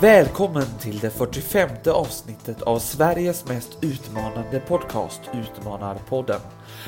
Välkommen 0.00 0.66
till 0.80 0.98
det 0.98 1.10
45 1.10 1.70
avsnittet 1.86 2.62
av 2.62 2.78
Sveriges 2.78 3.48
mest 3.48 3.78
utmanande 3.80 4.60
podcast 4.60 5.20
Utmanarpodden. 5.34 6.40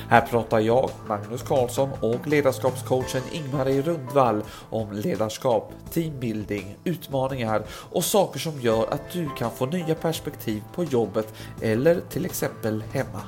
Här 0.08 0.20
pratar 0.20 0.60
jag, 0.60 0.90
Magnus 1.08 1.42
Karlsson 1.42 1.90
och 2.00 2.26
ledarskapscoachen 2.26 3.22
Ingmarie 3.32 3.82
Rundvall 3.82 4.42
om 4.70 4.92
ledarskap, 4.92 5.72
teambuilding, 5.92 6.76
utmaningar 6.84 7.62
och 7.70 8.04
saker 8.04 8.38
som 8.38 8.60
gör 8.60 8.86
att 8.92 9.12
du 9.12 9.28
kan 9.38 9.50
få 9.50 9.66
nya 9.66 9.94
perspektiv 9.94 10.62
på 10.74 10.84
jobbet 10.84 11.34
eller 11.60 12.00
till 12.10 12.24
exempel 12.24 12.84
hemma. 12.92 13.22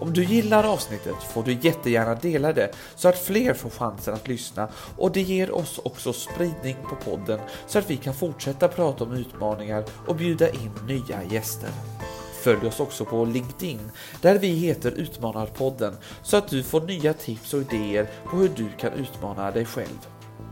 Om 0.00 0.12
du 0.12 0.24
gillar 0.24 0.64
avsnittet 0.64 1.22
får 1.32 1.42
du 1.42 1.52
jättegärna 1.52 2.14
dela 2.14 2.52
det 2.52 2.70
så 2.94 3.08
att 3.08 3.18
fler 3.18 3.54
får 3.54 3.70
chansen 3.70 4.14
att 4.14 4.28
lyssna 4.28 4.68
och 4.96 5.12
det 5.12 5.22
ger 5.22 5.54
oss 5.54 5.80
också 5.84 6.12
spridning 6.12 6.76
på 6.88 7.10
podden 7.10 7.40
så 7.66 7.78
att 7.78 7.90
vi 7.90 7.96
kan 7.96 8.14
fortsätta 8.14 8.68
prata 8.68 9.04
om 9.04 9.12
utmaningar 9.12 9.84
och 10.06 10.16
bjuda 10.16 10.50
in 10.50 10.72
nya 10.86 11.22
gäster. 11.24 11.70
Följ 12.42 12.66
oss 12.66 12.80
också 12.80 13.04
på 13.04 13.24
LinkedIn 13.24 13.90
där 14.20 14.38
vi 14.38 14.48
heter 14.48 14.90
Utmanarpodden 14.90 15.96
så 16.22 16.36
att 16.36 16.48
du 16.48 16.62
får 16.62 16.80
nya 16.80 17.12
tips 17.12 17.54
och 17.54 17.60
idéer 17.60 18.10
på 18.30 18.36
hur 18.36 18.48
du 18.48 18.68
kan 18.78 18.92
utmana 18.92 19.50
dig 19.50 19.64
själv. 19.64 20.06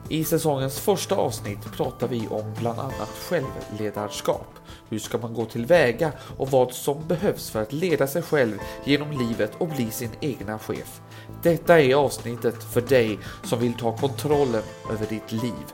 I 0.09 0.24
säsongens 0.24 0.80
första 0.80 1.16
avsnitt 1.16 1.73
pratar 1.76 2.09
vi 2.09 2.29
om 2.29 2.54
bland 2.60 2.79
annat 2.79 3.10
självledarskap. 3.29 4.63
Hur 4.88 4.98
ska 4.98 5.19
man 5.19 5.34
gå 5.34 5.45
tillväga 5.45 6.12
och 6.37 6.51
vad 6.51 6.73
som 6.73 7.09
behövs 7.09 7.51
för 7.51 7.62
att 7.62 7.73
leda 7.73 8.06
sig 8.06 8.23
själv 8.23 8.59
genom 8.84 9.12
livet 9.12 9.52
och 9.59 9.69
bli 9.69 9.91
sin 9.91 10.10
egna 10.20 10.59
chef. 10.59 11.01
Detta 11.43 11.80
är 11.80 11.95
avsnittet 11.95 12.65
för 12.65 12.80
dig 12.80 13.19
som 13.45 13.59
vill 13.59 13.74
ta 13.74 13.97
kontrollen 13.97 14.62
över 14.91 15.07
ditt 15.07 15.33
liv. 15.33 15.65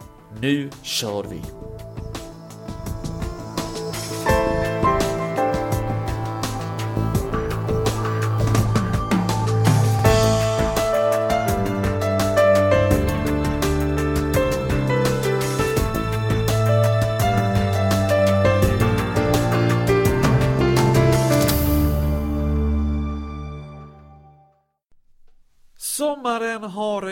Nu 0.41 0.71
kör 0.83 1.23
vi! 1.23 1.43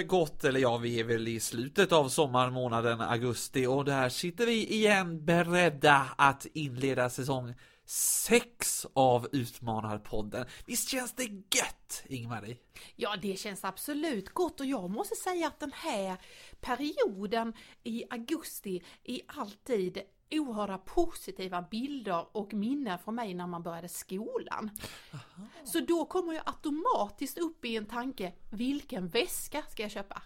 Gått, 0.09 0.45
eller 0.45 0.61
ja, 0.61 0.77
vi 0.77 1.01
är 1.01 1.05
väl 1.05 1.29
i 1.29 1.41
slutet 1.41 1.93
av 1.93 2.09
sommarmånaden 2.09 3.01
augusti 3.01 3.67
och 3.67 3.85
där 3.85 4.09
sitter 4.09 4.47
vi 4.47 4.67
igen 4.75 5.25
beredda 5.25 6.07
att 6.17 6.47
inleda 6.53 7.11
säsong 7.11 7.55
6 7.89 8.87
av 8.93 9.29
Utmanarpodden. 9.33 10.47
Visst 10.67 10.89
känns 10.89 11.13
det 11.13 11.25
gött, 11.25 12.05
Ingmarie? 12.09 12.57
Ja, 12.97 13.17
det 13.23 13.39
känns 13.39 13.65
absolut 13.65 14.29
gott 14.29 14.61
och 14.61 14.67
jag 14.67 14.91
måste 14.91 15.15
säga 15.15 15.47
att 15.47 15.61
den 15.61 15.73
här 15.75 16.17
perioden 16.61 17.53
i 17.85 18.05
augusti 18.11 18.83
är 19.05 19.21
alltid 19.27 19.99
oerhörda 20.31 20.79
positiva 20.79 21.63
bilder 21.63 22.27
och 22.33 22.53
minnen 22.55 22.99
från 22.99 23.15
mig 23.15 23.35
när 23.35 23.47
man 23.47 23.63
började 23.63 23.89
skolan. 23.89 24.71
Aha. 25.13 25.49
Så 25.65 25.81
då 25.81 26.05
kommer 26.05 26.33
jag 26.33 26.43
automatiskt 26.47 27.39
upp 27.39 27.65
i 27.65 27.77
en 27.77 27.87
tanke, 27.87 28.33
vilken 28.51 29.09
väska 29.09 29.63
ska 29.63 29.83
jag 29.83 29.91
köpa? 29.91 30.23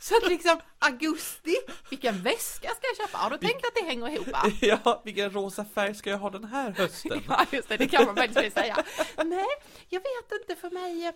Så 0.00 0.16
att 0.16 0.28
liksom 0.28 0.60
augusti, 0.78 1.56
vilken 1.90 2.22
väska 2.22 2.68
ska 2.68 2.86
jag 2.86 2.96
köpa? 2.96 3.18
Ja, 3.22 3.28
då 3.28 3.36
tänker 3.38 3.60
jag 3.62 3.68
att 3.68 3.74
det 3.74 3.84
hänger 3.84 4.08
ihop. 4.08 4.28
Va? 4.28 4.50
Ja, 4.60 5.02
vilken 5.04 5.30
rosa 5.30 5.64
färg 5.64 5.94
ska 5.94 6.10
jag 6.10 6.18
ha 6.18 6.30
den 6.30 6.44
här 6.44 6.70
hösten? 6.70 7.22
Ja, 7.28 7.46
just 7.52 7.68
det, 7.68 7.76
det 7.76 7.88
kan 7.88 8.06
man 8.06 8.16
faktiskt 8.16 8.56
säga. 8.56 8.84
Nej, 9.16 9.46
jag 9.88 10.00
vet 10.00 10.40
inte 10.40 10.56
för 10.60 10.70
mig 10.70 11.12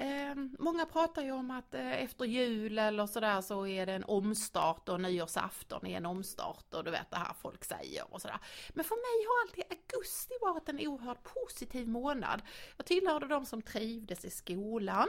Eh, 0.00 0.34
många 0.58 0.86
pratar 0.86 1.22
ju 1.22 1.32
om 1.32 1.50
att 1.50 1.74
eh, 1.74 2.02
efter 2.02 2.24
jul 2.24 2.78
eller 2.78 3.06
sådär 3.06 3.40
så 3.40 3.66
är 3.66 3.86
det 3.86 3.92
en 3.92 4.04
omstart 4.04 4.88
och 4.88 5.00
nyårsafton 5.00 5.86
är 5.86 5.96
en 5.96 6.06
omstart 6.06 6.74
och 6.74 6.84
du 6.84 6.90
vet 6.90 7.10
det 7.10 7.16
här 7.16 7.34
folk 7.40 7.64
säger 7.64 8.14
och 8.14 8.20
sådär. 8.22 8.38
Men 8.68 8.84
för 8.84 8.94
mig 8.94 9.26
har 9.26 9.42
alltid 9.42 9.78
augusti 9.78 10.34
varit 10.40 10.68
en 10.68 10.88
oerhört 10.88 11.22
positiv 11.22 11.88
månad. 11.88 12.42
Jag 12.76 12.86
tillhörde 12.86 13.26
de 13.26 13.46
som 13.46 13.62
trivdes 13.62 14.24
i 14.24 14.30
skolan. 14.30 15.08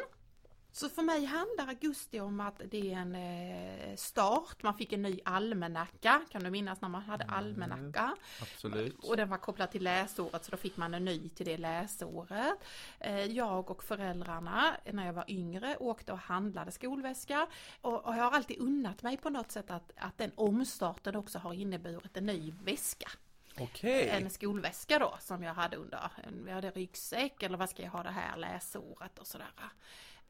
Så 0.73 0.89
för 0.89 1.01
mig 1.01 1.25
handlar 1.25 1.67
augusti 1.67 2.19
om 2.19 2.39
att 2.39 2.61
det 2.65 2.93
är 2.93 2.97
en 2.97 3.15
eh, 3.15 3.95
start, 3.95 4.63
man 4.63 4.73
fick 4.73 4.93
en 4.93 5.01
ny 5.01 5.19
almanacka, 5.25 6.21
kan 6.31 6.43
du 6.43 6.49
minnas 6.49 6.81
när 6.81 6.89
man 6.89 7.01
hade 7.01 7.23
mm, 7.23 7.35
almanacka? 7.35 8.15
absolut. 8.41 9.03
Och 9.03 9.17
den 9.17 9.29
var 9.29 9.37
kopplad 9.37 9.71
till 9.71 9.83
läsåret 9.83 10.45
så 10.45 10.51
då 10.51 10.57
fick 10.57 10.77
man 10.77 10.93
en 10.93 11.05
ny 11.05 11.29
till 11.29 11.45
det 11.45 11.57
läsåret. 11.57 12.53
Eh, 12.99 13.25
jag 13.25 13.71
och 13.71 13.83
föräldrarna 13.83 14.75
när 14.91 15.05
jag 15.05 15.13
var 15.13 15.25
yngre 15.27 15.77
åkte 15.79 16.11
och 16.11 16.19
handlade 16.19 16.71
skolväska 16.71 17.47
och, 17.81 18.15
jag 18.15 18.23
har 18.23 18.31
alltid 18.31 18.59
unnat 18.59 19.03
mig 19.03 19.17
på 19.17 19.29
något 19.29 19.51
sätt 19.51 19.71
att, 19.71 19.91
att 19.95 20.17
den 20.17 20.31
omstarten 20.35 21.15
också 21.15 21.39
har 21.39 21.53
inneburit 21.53 22.17
en 22.17 22.25
ny 22.25 22.53
väska. 22.63 23.11
Okay. 23.59 24.07
En 24.07 24.29
skolväska 24.29 24.99
då 24.99 25.17
som 25.19 25.43
jag 25.43 25.53
hade 25.53 25.77
under, 25.77 26.11
vi 26.45 26.51
hade 26.51 26.71
ryggsäck 26.71 27.43
eller 27.43 27.57
vad 27.57 27.69
ska 27.69 27.83
jag 27.83 27.91
ha 27.91 28.03
det 28.03 28.11
här 28.11 28.37
läsåret 28.37 29.19
och 29.19 29.27
sådär. 29.27 29.47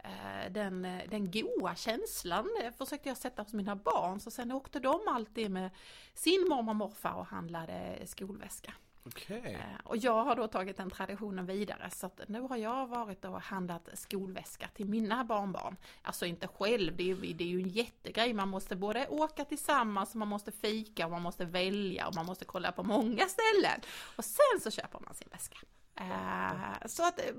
Eh, 0.03 0.51
den, 0.51 0.85
eh, 0.85 1.09
den 1.09 1.31
goa 1.31 1.75
känslan 1.75 2.49
eh, 2.63 2.71
försökte 2.71 3.09
jag 3.09 3.17
sätta 3.17 3.41
hos 3.41 3.53
mina 3.53 3.75
barn 3.75 4.19
så 4.19 4.31
sen 4.31 4.51
åkte 4.51 4.79
de 4.79 5.01
alltid 5.07 5.51
med 5.51 5.69
sin 6.13 6.45
mormor 6.49 6.71
och 6.71 6.75
morfar 6.75 7.13
och 7.13 7.25
handlade 7.25 8.01
skolväska. 8.05 8.73
Okay. 9.05 9.57
Och 9.83 9.97
jag 9.97 10.23
har 10.23 10.35
då 10.35 10.47
tagit 10.47 10.77
den 10.77 10.89
traditionen 10.89 11.45
vidare 11.45 11.89
så 11.89 12.05
att 12.05 12.21
nu 12.27 12.41
har 12.41 12.57
jag 12.57 12.87
varit 12.87 13.25
och 13.25 13.41
handlat 13.41 13.89
skolväska 13.93 14.67
till 14.67 14.85
mina 14.85 15.23
barnbarn. 15.23 15.77
Alltså 16.01 16.25
inte 16.25 16.47
själv, 16.47 16.95
det 16.95 17.03
är, 17.03 17.07
ju, 17.07 17.33
det 17.33 17.43
är 17.43 17.47
ju 17.47 17.61
en 17.61 17.69
jättegrej. 17.69 18.33
Man 18.33 18.49
måste 18.49 18.75
både 18.75 19.07
åka 19.07 19.45
tillsammans, 19.45 20.15
man 20.15 20.27
måste 20.27 20.51
fika 20.51 21.05
och 21.05 21.11
man 21.11 21.21
måste 21.21 21.45
välja 21.45 22.07
och 22.07 22.15
man 22.15 22.25
måste 22.25 22.45
kolla 22.45 22.71
på 22.71 22.83
många 22.83 23.25
ställen. 23.27 23.81
Och 24.15 24.25
sen 24.25 24.61
så 24.61 24.71
köper 24.71 24.99
man 24.99 25.13
sin 25.13 25.27
väska. 25.31 25.57
Uh, 26.01 26.87
så 26.87 27.07
att 27.07 27.17
det, 27.17 27.31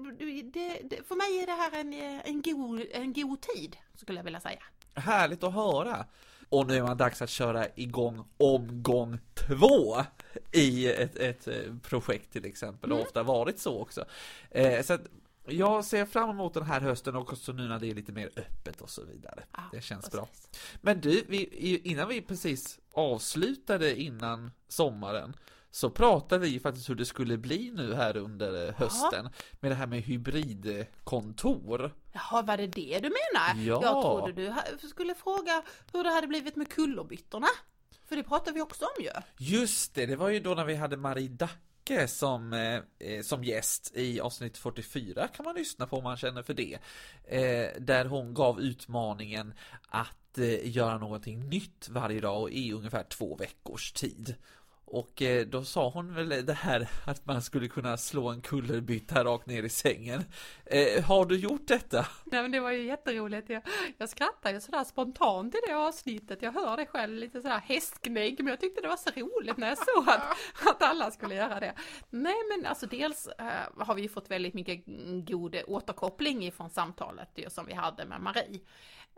det, 0.82 1.08
för 1.08 1.14
mig 1.14 1.42
är 1.42 1.46
det 1.46 1.52
här 1.52 1.80
en, 1.80 1.92
en, 2.24 2.42
god, 2.42 2.82
en 2.92 3.12
god 3.12 3.40
tid, 3.40 3.76
skulle 3.94 4.18
jag 4.18 4.24
vilja 4.24 4.40
säga. 4.40 4.62
Härligt 4.94 5.42
att 5.42 5.54
höra! 5.54 6.06
Och 6.48 6.66
nu 6.66 6.76
är 6.76 6.82
man 6.82 6.96
dags 6.96 7.22
att 7.22 7.30
köra 7.30 7.66
igång 7.74 8.24
omgång 8.36 9.18
två 9.34 9.96
i 10.52 10.88
ett, 10.88 11.16
ett 11.16 11.48
eh, 11.48 11.54
projekt 11.82 12.32
till 12.32 12.44
exempel, 12.44 12.90
mm. 12.90 12.98
och 12.98 13.06
ofta 13.06 13.22
varit 13.22 13.58
så 13.58 13.80
också. 13.80 14.04
Eh, 14.50 14.82
så 14.82 14.92
att 14.92 15.00
jag 15.46 15.84
ser 15.84 16.04
fram 16.04 16.30
emot 16.30 16.54
den 16.54 16.62
här 16.62 16.80
hösten 16.80 17.16
och 17.16 17.32
också 17.32 17.52
nu 17.52 17.68
när 17.68 17.78
det 17.78 17.90
är 17.90 17.94
lite 17.94 18.12
mer 18.12 18.30
öppet 18.36 18.80
och 18.80 18.90
så 18.90 19.04
vidare. 19.04 19.44
Ah, 19.50 19.60
det 19.72 19.80
känns 19.80 20.04
precis. 20.04 20.12
bra. 20.12 20.28
Men 20.80 21.00
du, 21.00 21.24
vi, 21.28 21.78
innan 21.84 22.08
vi 22.08 22.22
precis 22.22 22.78
avslutade 22.92 24.00
innan 24.00 24.50
sommaren 24.68 25.36
så 25.74 25.90
pratade 25.90 26.46
vi 26.46 26.60
faktiskt 26.60 26.90
hur 26.90 26.94
det 26.94 27.04
skulle 27.04 27.38
bli 27.38 27.70
nu 27.74 27.94
här 27.94 28.16
under 28.16 28.68
eh, 28.68 28.74
hösten 28.74 29.26
Aha. 29.26 29.32
med 29.60 29.70
det 29.70 29.74
här 29.74 29.86
med 29.86 30.02
hybridkontor. 30.02 31.94
Jaha, 32.12 32.42
var 32.42 32.56
det 32.56 32.66
det 32.66 32.98
du 32.98 33.08
menar? 33.08 33.64
Ja. 33.64 33.80
Jag 33.82 34.02
trodde 34.02 34.32
du 34.82 34.88
skulle 34.88 35.14
fråga 35.14 35.62
hur 35.92 36.04
det 36.04 36.10
hade 36.10 36.26
blivit 36.26 36.56
med 36.56 36.68
kullerbyttorna. 36.68 37.46
För 38.08 38.16
det 38.16 38.22
pratade 38.22 38.52
vi 38.52 38.60
också 38.60 38.84
om 38.84 39.04
ju. 39.04 39.10
Just 39.38 39.94
det, 39.94 40.06
det 40.06 40.16
var 40.16 40.28
ju 40.28 40.40
då 40.40 40.54
när 40.54 40.64
vi 40.64 40.74
hade 40.74 40.96
Marie 40.96 41.28
Dacke 41.28 42.08
som, 42.08 42.52
eh, 42.52 43.08
eh 43.08 43.22
som 43.22 43.44
gäst 43.44 43.92
i 43.94 44.20
avsnitt 44.20 44.58
44 44.58 45.28
kan 45.28 45.44
man 45.44 45.54
lyssna 45.54 45.86
på 45.86 45.96
om 45.96 46.04
man 46.04 46.16
känner 46.16 46.42
för 46.42 46.54
det. 46.54 46.78
Eh, 47.24 47.80
där 47.82 48.04
hon 48.04 48.34
gav 48.34 48.60
utmaningen 48.60 49.54
att 49.88 50.38
eh, 50.38 50.68
göra 50.68 50.98
någonting 50.98 51.48
nytt 51.48 51.88
varje 51.90 52.20
dag 52.20 52.42
och 52.42 52.50
i 52.50 52.72
ungefär 52.72 53.02
två 53.02 53.36
veckors 53.36 53.92
tid. 53.92 54.34
Och 54.92 55.22
eh, 55.22 55.46
då 55.46 55.64
sa 55.64 55.88
hon 55.88 56.14
väl 56.14 56.46
det 56.46 56.52
här 56.52 56.88
att 57.06 57.26
man 57.26 57.42
skulle 57.42 57.68
kunna 57.68 57.96
slå 57.96 58.28
en 58.28 58.40
kullerbytta 58.40 59.24
rakt 59.24 59.46
ner 59.46 59.62
i 59.62 59.68
sängen. 59.68 60.24
Eh, 60.66 61.04
har 61.04 61.24
du 61.24 61.36
gjort 61.36 61.66
detta? 61.66 62.06
Nej 62.24 62.42
men 62.42 62.50
det 62.50 62.60
var 62.60 62.70
ju 62.70 62.86
jätteroligt. 62.86 63.50
Jag, 63.50 63.62
jag 63.98 64.08
skrattade 64.08 64.54
ju 64.54 64.60
sådär 64.60 64.84
spontant 64.84 65.54
i 65.54 65.58
det 65.66 65.74
avsnittet. 65.74 66.42
Jag 66.42 66.52
hör 66.52 66.76
det 66.76 66.86
själv 66.86 67.16
lite 67.16 67.42
sådär 67.42 67.58
hästgnägg 67.58 68.36
men 68.38 68.46
jag 68.46 68.60
tyckte 68.60 68.80
det 68.80 68.88
var 68.88 68.96
så 68.96 69.10
roligt 69.10 69.56
när 69.56 69.68
jag 69.68 69.78
såg 69.78 70.08
att, 70.08 70.36
att 70.70 70.82
alla 70.82 71.10
skulle 71.10 71.34
göra 71.34 71.60
det. 71.60 71.74
Nej 72.10 72.36
men 72.50 72.66
alltså 72.66 72.86
dels 72.86 73.26
äh, 73.26 73.86
har 73.86 73.94
vi 73.94 74.02
ju 74.02 74.08
fått 74.08 74.30
väldigt 74.30 74.54
mycket 74.54 74.84
god 75.26 75.56
återkoppling 75.66 76.46
ifrån 76.46 76.70
samtalet 76.70 77.30
ju, 77.34 77.50
som 77.50 77.66
vi 77.66 77.74
hade 77.74 78.04
med 78.04 78.20
Marie. 78.20 78.60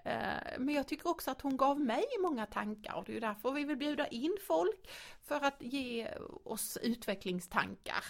Eh, 0.05 0.59
men 0.59 0.75
jag 0.75 0.87
tycker 0.87 1.09
också 1.09 1.31
att 1.31 1.41
hon 1.41 1.57
gav 1.57 1.81
mig 1.81 2.05
många 2.23 2.47
tankar 2.47 2.95
och 2.95 3.05
det 3.05 3.17
är 3.17 3.21
därför 3.21 3.53
vi 3.53 3.65
vill 3.65 3.77
bjuda 3.77 4.07
in 4.07 4.37
folk 4.47 4.91
för 5.23 5.45
att 5.45 5.57
ge 5.63 6.09
oss 6.45 6.79
utvecklingstankar. 6.83 8.05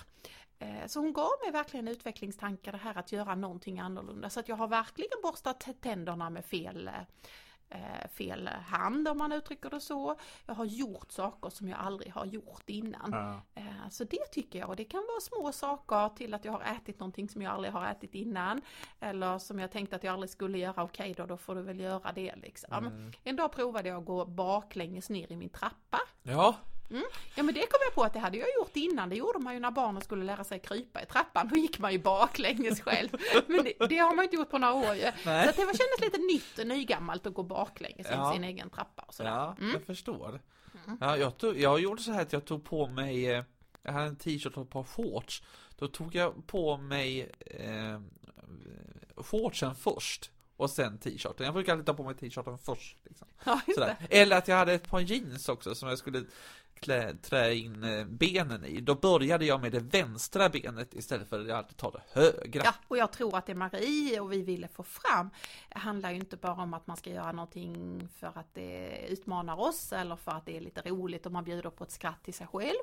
Eh, 0.59 0.87
så 0.87 1.01
hon 1.01 1.13
gav 1.13 1.31
mig 1.43 1.53
verkligen 1.53 1.89
utvecklingstankar 1.89 2.73
det 2.73 2.79
här 2.79 2.99
att 2.99 3.13
göra 3.13 3.35
någonting 3.35 3.79
annorlunda 3.79 4.31
så 4.31 4.41
att 4.41 4.49
jag 4.49 4.57
har 4.57 4.69
verkligen 4.69 5.19
borstat 5.23 5.69
tänderna 5.81 6.31
med 6.31 6.45
fel 6.45 6.89
eh, 6.89 6.95
fel 8.09 8.49
hand 8.49 9.09
om 9.09 9.19
man 9.19 9.33
uttrycker 9.33 9.71
det 9.71 9.81
så. 9.81 10.17
Jag 10.47 10.55
har 10.55 10.65
gjort 10.65 11.13
saker 11.13 11.51
som 11.51 11.69
jag 11.69 11.79
aldrig 11.79 12.13
har 12.13 12.25
gjort 12.27 12.63
innan. 12.71 13.11
Ja. 13.13 13.41
Eh, 13.55 13.89
Så 13.91 14.05
det 14.05 14.27
tycker 14.33 14.59
jag 14.59 14.69
och 14.69 14.77
det 14.77 14.85
kan 14.85 15.01
vara 15.09 15.21
små 15.21 15.53
saker 15.53 16.09
till 16.09 16.35
att 16.35 16.45
jag 16.45 16.53
har 16.53 16.61
ätit 16.61 17.01
någonting 17.01 17.29
som 17.29 17.43
jag 17.43 17.53
aldrig 17.53 17.73
har 17.73 17.87
ätit 17.91 18.15
innan. 18.15 18.61
Eller 19.01 19.39
som 19.39 19.59
jag 19.59 19.71
tänkte 19.71 19.97
att 19.97 20.05
jag 20.05 20.13
aldrig 20.13 20.31
skulle 20.31 20.59
göra, 20.59 20.83
okej 20.83 21.15
då, 21.17 21.27
då 21.27 21.37
får 21.37 21.55
du 21.55 21.63
väl 21.63 21.81
göra 21.81 22.13
det 22.13 22.35
liksom. 22.37 22.73
Mm. 22.75 23.13
En 23.25 23.37
dag 23.37 23.53
provade 23.53 23.89
jag 23.89 23.99
att 23.99 24.05
gå 24.07 24.25
baklänges 24.25 25.11
ner 25.11 25.33
i 25.33 25.37
min 25.37 25.49
trappa. 25.49 25.99
ja, 26.23 26.55
Ja 27.35 27.43
men 27.43 27.55
det 27.55 27.61
kom 27.61 27.79
jag 27.87 27.95
på 27.95 28.03
att 28.03 28.13
det 28.13 28.19
hade 28.19 28.39
jag 28.39 28.49
gjort 28.59 28.77
innan, 28.77 29.09
det 29.09 29.17
gjorde 29.17 29.39
man 29.39 29.55
ju 29.55 29.61
när 29.61 29.71
barnen 29.71 30.03
skulle 30.03 30.25
lära 30.25 30.45
sig 30.45 30.59
krypa 30.61 31.03
i 31.03 31.07
trappan, 31.07 31.49
då 31.49 31.57
gick 31.57 31.79
man 31.79 31.93
ju 31.93 31.99
baklänges 31.99 32.81
själv. 32.81 33.09
Men 33.47 33.65
det, 33.65 33.87
det 33.89 33.99
har 33.99 34.15
man 34.15 34.25
inte 34.25 34.37
gjort 34.37 34.51
på 34.51 34.59
några 34.59 34.75
år 34.75 34.95
ju. 34.95 35.03
Nej. 35.25 35.45
Så 35.45 35.51
att 35.51 35.57
det 35.57 35.65
var, 35.65 35.73
kändes 35.73 36.01
lite 36.01 36.19
nytt 36.19 36.59
och 36.59 36.67
nygammalt 36.67 37.27
att 37.27 37.35
gå 37.35 37.43
baklänges 37.43 38.07
Ja. 38.11 38.31
i 38.31 38.35
sin 38.35 38.45
egen 38.45 38.71
trappa 38.71 39.03
och 39.03 39.15
sådär. 39.15 39.31
ja 39.31 39.57
Mm. 39.59 39.73
jag 39.73 39.83
förstår. 39.83 40.41
Ja, 41.01 41.17
jag, 41.17 41.39
tog, 41.39 41.59
jag 41.59 41.81
gjorde 41.81 42.03
så 42.03 42.13
här 42.13 42.23
att 42.23 42.33
jag 42.33 42.45
tog 42.45 42.65
på 42.65 42.87
mig, 42.87 43.31
eh, 43.31 43.45
jag 43.83 43.93
hade 43.93 44.07
en 44.07 44.17
t-shirt 44.17 44.57
och 44.57 44.63
ett 44.63 44.71
par 44.71 44.85
shorts. 44.85 45.43
Då 45.79 45.89
tog 45.89 46.15
jag 46.15 46.47
på 46.47 46.77
mig 46.77 47.33
eh, 47.41 48.01
shortsen 49.17 49.75
först 49.75 50.31
och 50.57 50.71
sen 50.71 50.99
t-shirten. 50.99 51.45
Jag 51.47 51.55
brukar 51.55 51.73
alltid 51.73 51.87
ta 51.87 51.95
på 51.95 52.03
mig 52.05 52.15
t-shirten 52.15 52.59
först. 52.59 52.97
Liksom. 53.05 53.29
Ja. 53.45 53.61
Eller 54.11 54.37
att 54.39 54.49
jag 54.49 54.57
hade 54.57 54.73
ett 54.73 54.89
par 54.91 55.01
jeans 55.01 55.49
också 55.49 55.75
som 55.75 55.89
jag 55.89 55.99
skulle 55.99 56.25
klä, 56.85 57.15
trä 57.23 57.55
in 57.55 57.85
eh, 57.85 58.05
benen 58.07 58.65
i. 58.65 58.81
Då 58.81 58.95
började 58.95 59.45
jag 59.45 59.61
med 59.61 59.73
det 59.73 59.81
vänstra 59.81 60.49
benet 60.49 60.95
istället 60.95 61.29
för 61.29 61.41
att 61.41 61.47
jag 61.49 61.59
alltid 61.59 61.77
tar 61.77 61.93
det 61.93 62.03
högra. 62.21 62.63
Ja, 62.65 62.75
och 62.89 62.97
jag 62.99 63.13
tror 63.13 63.37
att 63.37 63.47
det 63.47 63.55
Marie 63.55 64.21
och 64.21 64.33
vi 64.33 64.43
ville 64.43 64.69
få 64.69 64.83
fram 64.83 65.31
handlar 65.69 66.11
ju 66.11 66.17
inte 66.17 66.37
bara 66.37 66.63
om 66.63 66.75
att 66.75 66.87
man 66.87 66.97
ska 66.97 67.11
göra 67.11 67.33
någonting 67.33 68.09
för 68.17 68.27
att 68.27 68.55
det 68.55 68.99
utmanar 69.09 69.61
oss 69.61 69.93
eller 69.93 70.17
för 70.17 70.33
att 70.33 70.47
det 70.47 70.57
är 70.57 70.61
lite 70.61 70.81
roligt 70.83 71.27
och 71.27 71.33
man 71.33 71.45
bjuder 71.45 71.71
på 71.71 71.85
ett 71.85 71.91
skratt 71.91 72.23
till 72.25 72.35
sig 72.35 72.47
själv. 72.47 72.77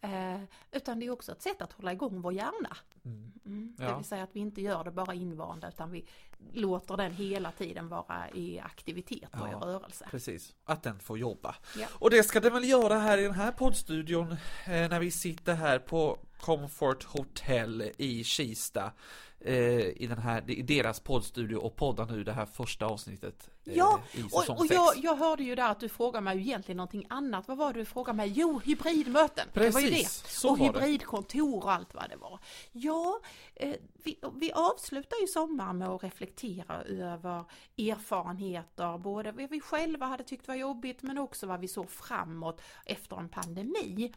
Eh, 0.00 0.40
utan 0.72 1.00
det 1.00 1.06
är 1.06 1.10
också 1.10 1.32
ett 1.32 1.42
sätt 1.42 1.62
att 1.62 1.72
hålla 1.72 1.92
igång 1.92 2.20
vår 2.20 2.32
hjärna. 2.32 2.76
Mm. 3.04 3.32
Mm, 3.46 3.74
det 3.78 3.84
Ja. 3.84 3.96
vill 3.96 4.06
säga 4.06 4.22
att 4.22 4.36
vi 4.36 4.40
inte 4.40 4.60
gör 4.60 4.84
det 4.84 4.90
bara 4.90 5.14
invanda 5.14 5.68
utan 5.68 5.90
vi 5.90 6.04
låter 6.52 6.96
den 6.96 7.12
hela 7.12 7.52
tiden 7.52 7.88
vara 7.88 8.30
i 8.34 8.58
aktivitet 8.60 9.28
och 9.40 9.48
i 9.48 9.50
Ja. 9.52 9.58
rörelse. 9.62 10.06
Precis, 10.10 10.54
att 10.64 10.82
den 10.82 10.98
får 10.98 11.18
jobba. 11.18 11.54
Ja. 11.78 11.86
Och 11.92 12.10
det 12.10 12.22
ska 12.22 12.40
den 12.40 12.52
väl 12.54 12.68
göra 12.68 12.98
här 12.98 13.18
i 13.18 13.22
den 13.22 13.34
här 13.34 13.52
poddstudion 13.52 14.32
eh, 14.32 14.36
när 14.66 15.00
vi 15.00 15.10
sitter 15.10 15.54
här 15.54 15.78
på 15.78 16.18
Comfort 16.40 17.04
Hotel 17.04 17.90
i 17.96 18.24
Kista. 18.24 18.92
Eh, 19.40 20.02
I 20.02 20.06
den 20.08 20.18
här, 20.18 20.50
i 20.50 20.62
deras 20.62 21.00
poddstudio 21.00 21.56
och 21.56 21.76
poddar 21.76 22.06
nu 22.06 22.24
det 22.24 22.32
här 22.32 22.46
första 22.46 22.86
avsnittet 22.86 23.50
eh, 23.66 23.76
Ja, 23.76 24.00
i 24.12 24.22
Och, 24.22 24.50
och 24.50 24.60
6. 24.60 24.74
jag, 24.74 24.96
jag 24.96 25.16
hörde 25.16 25.44
ju 25.44 25.54
där 25.54 25.70
att 25.70 25.80
du 25.80 25.88
frågade 25.88 26.24
mig 26.24 26.38
egentligen 26.38 26.76
någonting 26.76 27.06
annat. 27.08 27.48
Vad 27.48 27.56
var 27.56 27.72
det 27.72 27.78
du 27.78 27.84
frågade 27.84 28.16
mig? 28.16 28.32
Jo, 28.34 28.60
hybridmöten. 28.64 29.48
det 29.52 29.70
var 29.70 29.80
ju 29.80 29.90
det. 29.90 29.96
Precis, 29.96 30.40
så 30.40 30.50
och 30.50 30.58
hybridkontor 30.58 31.64
och 31.64 31.72
allt 31.72 31.94
vad 31.94 32.10
det 32.10 32.16
var. 32.16 32.40
Ja, 32.72 33.20
eh, 33.54 33.74
vi, 34.04 34.18
vi 34.34 34.52
avslutar 34.52 35.20
ju 35.20 35.26
sommaren 35.26 35.78
med 35.78 35.88
att 35.88 36.02
reflektera 36.02 36.82
över 36.82 37.44
erfarenheter, 37.78 38.98
både 38.98 39.32
vad 39.32 39.50
vi 39.50 39.60
själva 39.60 40.06
hade 40.06 40.24
tyckt 40.24 40.48
var 40.48 40.54
jobbigt 40.54 41.02
men 41.02 41.18
också 41.18 41.46
vad 41.46 41.60
vi 41.60 41.68
såg 41.68 41.90
framåt 41.90 42.60
efter 42.84 43.16
en 43.16 43.28
pandemi. 43.28 44.12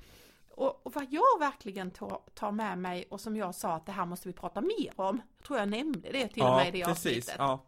Och, 0.56 0.86
och 0.86 0.94
vad 0.94 1.08
jag 1.10 1.40
verkligen 1.40 1.92
tar, 1.92 2.22
tar 2.34 2.52
med 2.52 2.78
mig 2.78 3.08
och 3.10 3.22
som 3.22 3.36
jag 3.36 3.56
sa 3.56 3.74
att 3.74 3.86
det 3.86 3.92
här 3.92 4.06
måste 4.06 4.28
vi 4.28 4.34
prata 4.34 4.62
mer 4.62 4.92
om, 4.96 5.22
jag 5.38 5.48
tror 5.48 5.60
jag 5.60 5.70
nämnde 5.70 6.12
det 6.12 6.28
till 6.28 6.44
och 6.44 6.56
med 6.56 6.68
i 6.68 6.72
det 6.80 6.86
precis. 6.86 7.06
avsnittet 7.08 7.36
Ja. 7.38 7.64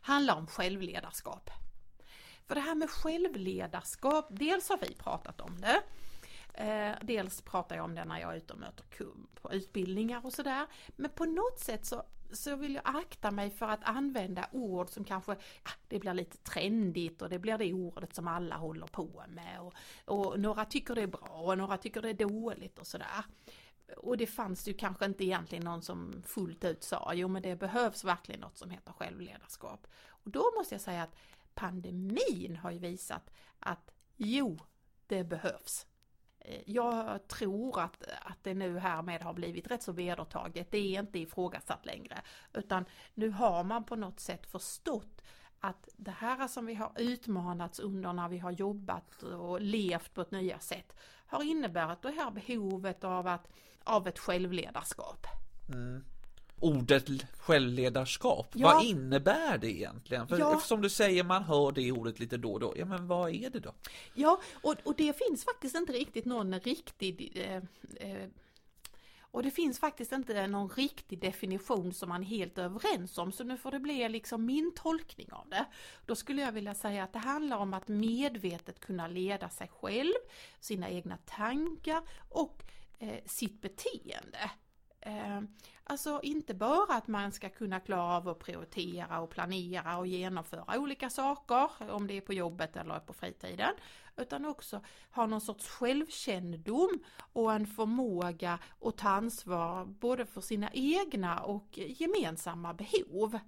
handlar 0.00 0.36
om 0.36 0.46
självledarskap. 0.46 1.50
För 2.46 2.54
det 2.54 2.60
här 2.60 2.74
med 2.74 2.90
självledarskap, 2.90 4.26
dels 4.30 4.68
har 4.68 4.78
vi 4.78 4.94
pratat 4.94 5.40
om 5.40 5.60
det. 5.60 5.82
Eh, 6.54 6.92
dels 7.02 7.42
pratar 7.42 7.76
jag 7.76 7.84
om 7.84 7.94
det 7.94 8.04
när 8.04 8.20
jag 8.20 8.32
är 8.32 8.36
ute 8.36 8.52
och 8.52 8.58
möter 8.58 8.84
kund 8.84 9.28
på 9.42 9.52
utbildningar 9.52 10.26
och 10.26 10.32
sådär. 10.32 10.66
Men 10.96 11.10
på 11.10 11.24
något 11.24 11.58
sätt 11.58 11.84
så, 11.84 12.02
så 12.32 12.56
vill 12.56 12.74
jag 12.74 12.82
akta 12.84 13.30
mig 13.30 13.50
för 13.50 13.68
att 13.68 13.84
använda 13.84 14.48
ord 14.52 14.90
som 14.90 15.04
kanske, 15.04 15.32
ja, 15.64 15.70
det 15.88 15.98
blir 15.98 16.14
lite 16.14 16.36
trendigt 16.36 17.22
och 17.22 17.28
det 17.28 17.38
blir 17.38 17.58
det 17.58 17.72
ordet 17.72 18.14
som 18.14 18.28
alla 18.28 18.56
håller 18.56 18.86
på 18.86 19.24
med. 19.28 19.60
Och, 19.60 19.74
och 20.04 20.40
några 20.40 20.64
tycker 20.64 20.94
det 20.94 21.02
är 21.02 21.06
bra 21.06 21.42
och 21.44 21.58
några 21.58 21.76
tycker 21.76 22.02
det 22.02 22.10
är 22.10 22.14
dåligt 22.14 22.78
och 22.78 22.86
sådär. 22.86 23.24
Och 23.96 24.16
det 24.16 24.26
fanns 24.26 24.68
ju 24.68 24.74
kanske 24.74 25.04
inte 25.04 25.24
egentligen 25.24 25.64
någon 25.64 25.82
som 25.82 26.22
fullt 26.26 26.64
ut 26.64 26.82
sa, 26.82 27.14
jo 27.14 27.28
men 27.28 27.42
det 27.42 27.56
behövs 27.56 28.04
verkligen 28.04 28.40
något 28.40 28.58
som 28.58 28.70
heter 28.70 28.92
självledarskap. 28.92 29.86
Och 30.08 30.30
då 30.30 30.52
måste 30.56 30.74
jag 30.74 30.82
säga 30.82 31.02
att 31.02 31.16
pandemin 31.54 32.58
har 32.62 32.70
ju 32.70 32.78
visat 32.78 33.30
att 33.58 33.90
jo, 34.16 34.58
det 35.06 35.24
behövs. 35.24 35.86
Jag 36.64 37.28
tror 37.28 37.80
att, 37.80 38.02
att 38.22 38.38
det 38.42 38.54
nu 38.54 38.78
härmed 38.78 39.22
har 39.22 39.32
blivit 39.32 39.70
rätt 39.70 39.82
så 39.82 39.92
vedertaget. 39.92 40.70
Det 40.70 40.96
är 40.96 41.00
inte 41.00 41.18
ifrågasatt 41.18 41.86
längre. 41.86 42.22
Utan 42.52 42.84
nu 43.14 43.30
har 43.30 43.64
man 43.64 43.84
på 43.84 43.96
något 43.96 44.20
sätt 44.20 44.46
förstått 44.46 45.22
att 45.60 45.88
det 45.96 46.10
här 46.10 46.48
som 46.48 46.66
vi 46.66 46.74
har 46.74 46.92
utmanats 46.96 47.78
under 47.78 48.12
när 48.12 48.28
vi 48.28 48.38
har 48.38 48.50
jobbat 48.50 49.22
och 49.22 49.60
levt 49.60 50.14
på 50.14 50.20
ett 50.20 50.30
nya 50.30 50.58
sätt 50.58 50.96
har 51.26 51.42
inneburit 51.42 52.02
det 52.02 52.10
här 52.10 52.30
behovet 52.30 53.04
av, 53.04 53.26
att, 53.26 53.48
av 53.84 54.08
ett 54.08 54.18
självledarskap. 54.18 55.26
Mm. 55.68 56.04
Ordet 56.64 57.08
självledarskap, 57.38 58.46
Ja. 58.54 58.72
vad 58.74 58.84
innebär 58.84 59.58
det 59.58 59.70
egentligen? 59.70 60.28
För 60.28 60.38
Ja. 60.38 60.60
som 60.60 60.82
du 60.82 60.90
säger, 60.90 61.24
man 61.24 61.42
hör 61.42 61.72
det 61.72 61.92
ordet 61.92 62.18
lite 62.20 62.36
då 62.36 62.52
och 62.52 62.60
då. 62.60 62.74
Ja, 62.76 62.84
men 62.84 63.06
vad 63.06 63.30
är 63.34 63.50
det 63.50 63.60
då? 63.60 63.74
Ja, 64.14 64.40
och, 64.62 64.74
och 64.84 64.94
det 64.96 65.18
finns 65.18 65.44
faktiskt 65.44 65.76
inte 65.76 65.92
riktigt 65.92 66.24
någon 66.24 66.60
riktig 66.60 67.32
eh, 67.34 67.62
eh, 68.10 68.28
och 69.20 69.42
det 69.42 69.50
finns 69.50 69.78
faktiskt 69.78 70.12
inte 70.12 70.46
någon 70.46 70.68
riktig 70.68 71.20
definition 71.20 71.92
som 71.92 72.08
man 72.08 72.22
är 72.22 72.26
helt 72.26 72.58
överens 72.58 73.18
om, 73.18 73.32
så 73.32 73.44
nu 73.44 73.56
får 73.56 73.70
det 73.70 73.78
bli 73.80 74.08
liksom 74.08 74.46
min 74.46 74.72
tolkning 74.74 75.32
av 75.32 75.48
det. 75.48 75.64
Då 76.06 76.14
skulle 76.14 76.42
jag 76.42 76.52
vilja 76.52 76.74
säga 76.74 77.04
att 77.04 77.12
det 77.12 77.18
handlar 77.18 77.56
om 77.56 77.74
att 77.74 77.88
medvetet 77.88 78.80
kunna 78.80 79.08
leda 79.08 79.48
sig 79.48 79.68
själv, 79.80 80.12
sina 80.60 80.90
egna 80.90 81.16
tankar 81.16 82.02
och 82.28 82.62
eh, 82.98 83.18
sitt 83.26 83.60
beteende. 83.60 84.50
Eh, 85.06 85.40
alltså 85.84 86.20
inte 86.22 86.54
bara 86.54 86.94
att 86.94 87.08
man 87.08 87.32
ska 87.32 87.48
kunna 87.48 87.80
klara 87.80 88.16
av 88.16 88.28
att 88.28 88.38
prioritera 88.38 89.20
och 89.20 89.30
planera 89.30 89.98
och 89.98 90.06
genomföra 90.06 90.78
olika 90.78 91.10
saker, 91.10 91.90
om 91.90 92.06
det 92.06 92.16
är 92.16 92.20
på 92.20 92.32
jobbet 92.32 92.76
eller 92.76 92.98
på 92.98 93.12
fritiden, 93.12 93.74
utan 94.16 94.44
också 94.44 94.80
ha 95.10 95.26
någon 95.26 95.40
sorts 95.40 95.68
självkännedom 95.68 97.04
och 97.32 97.52
en 97.52 97.66
förmåga 97.66 98.58
att 98.80 98.96
ta 98.96 99.08
ansvar 99.08 99.84
både 99.84 100.26
för 100.26 100.40
sina 100.40 100.70
egna 100.72 101.40
och 101.40 101.78
gemensamma 101.78 102.74
behov. 102.74 103.38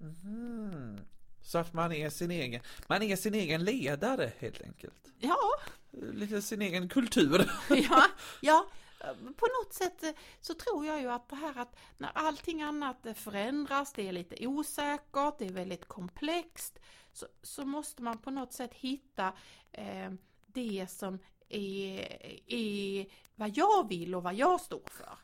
Mm. 0.00 0.98
Så 1.42 1.58
att 1.58 1.72
man 1.72 1.92
är 1.92 2.10
sin 2.10 2.30
egen, 2.30 2.60
man 2.88 3.02
är 3.02 3.16
sin 3.16 3.34
egen 3.34 3.64
ledare 3.64 4.32
helt 4.38 4.62
enkelt. 4.62 5.12
Ja, 5.18 5.36
Lite 6.12 6.42
sin 6.42 6.62
egen 6.62 6.88
kultur. 6.88 7.50
ja, 7.68 8.04
ja, 8.40 8.66
på 9.14 9.46
något 9.46 9.72
sätt 9.72 10.02
eh, 10.02 10.10
så 10.40 10.54
tror 10.54 10.86
jag 10.86 11.00
ju 11.00 11.10
att 11.10 11.28
det 11.28 11.36
här 11.36 11.58
att 11.58 11.76
när 11.98 12.10
allting 12.14 12.62
annat 12.62 13.06
eh, 13.06 13.14
förändras, 13.14 13.92
det 13.92 14.08
är 14.08 14.12
lite 14.12 14.46
osäkert, 14.46 15.38
det 15.38 15.46
är 15.46 15.52
väldigt 15.52 15.88
komplext, 15.88 16.78
så, 17.12 17.26
så 17.42 17.64
måste 17.64 18.02
man 18.02 18.18
på 18.18 18.30
något 18.30 18.52
sätt 18.52 18.74
hitta 18.74 19.32
eh, 19.72 20.12
det 20.46 20.86
som 20.90 21.18
är, 21.48 22.22
är 22.46 23.06
vad 23.34 23.56
jag 23.56 23.88
vill 23.88 24.14
och 24.14 24.22
vad 24.22 24.34
jag 24.34 24.60
står 24.60 24.82
för. 24.86 25.18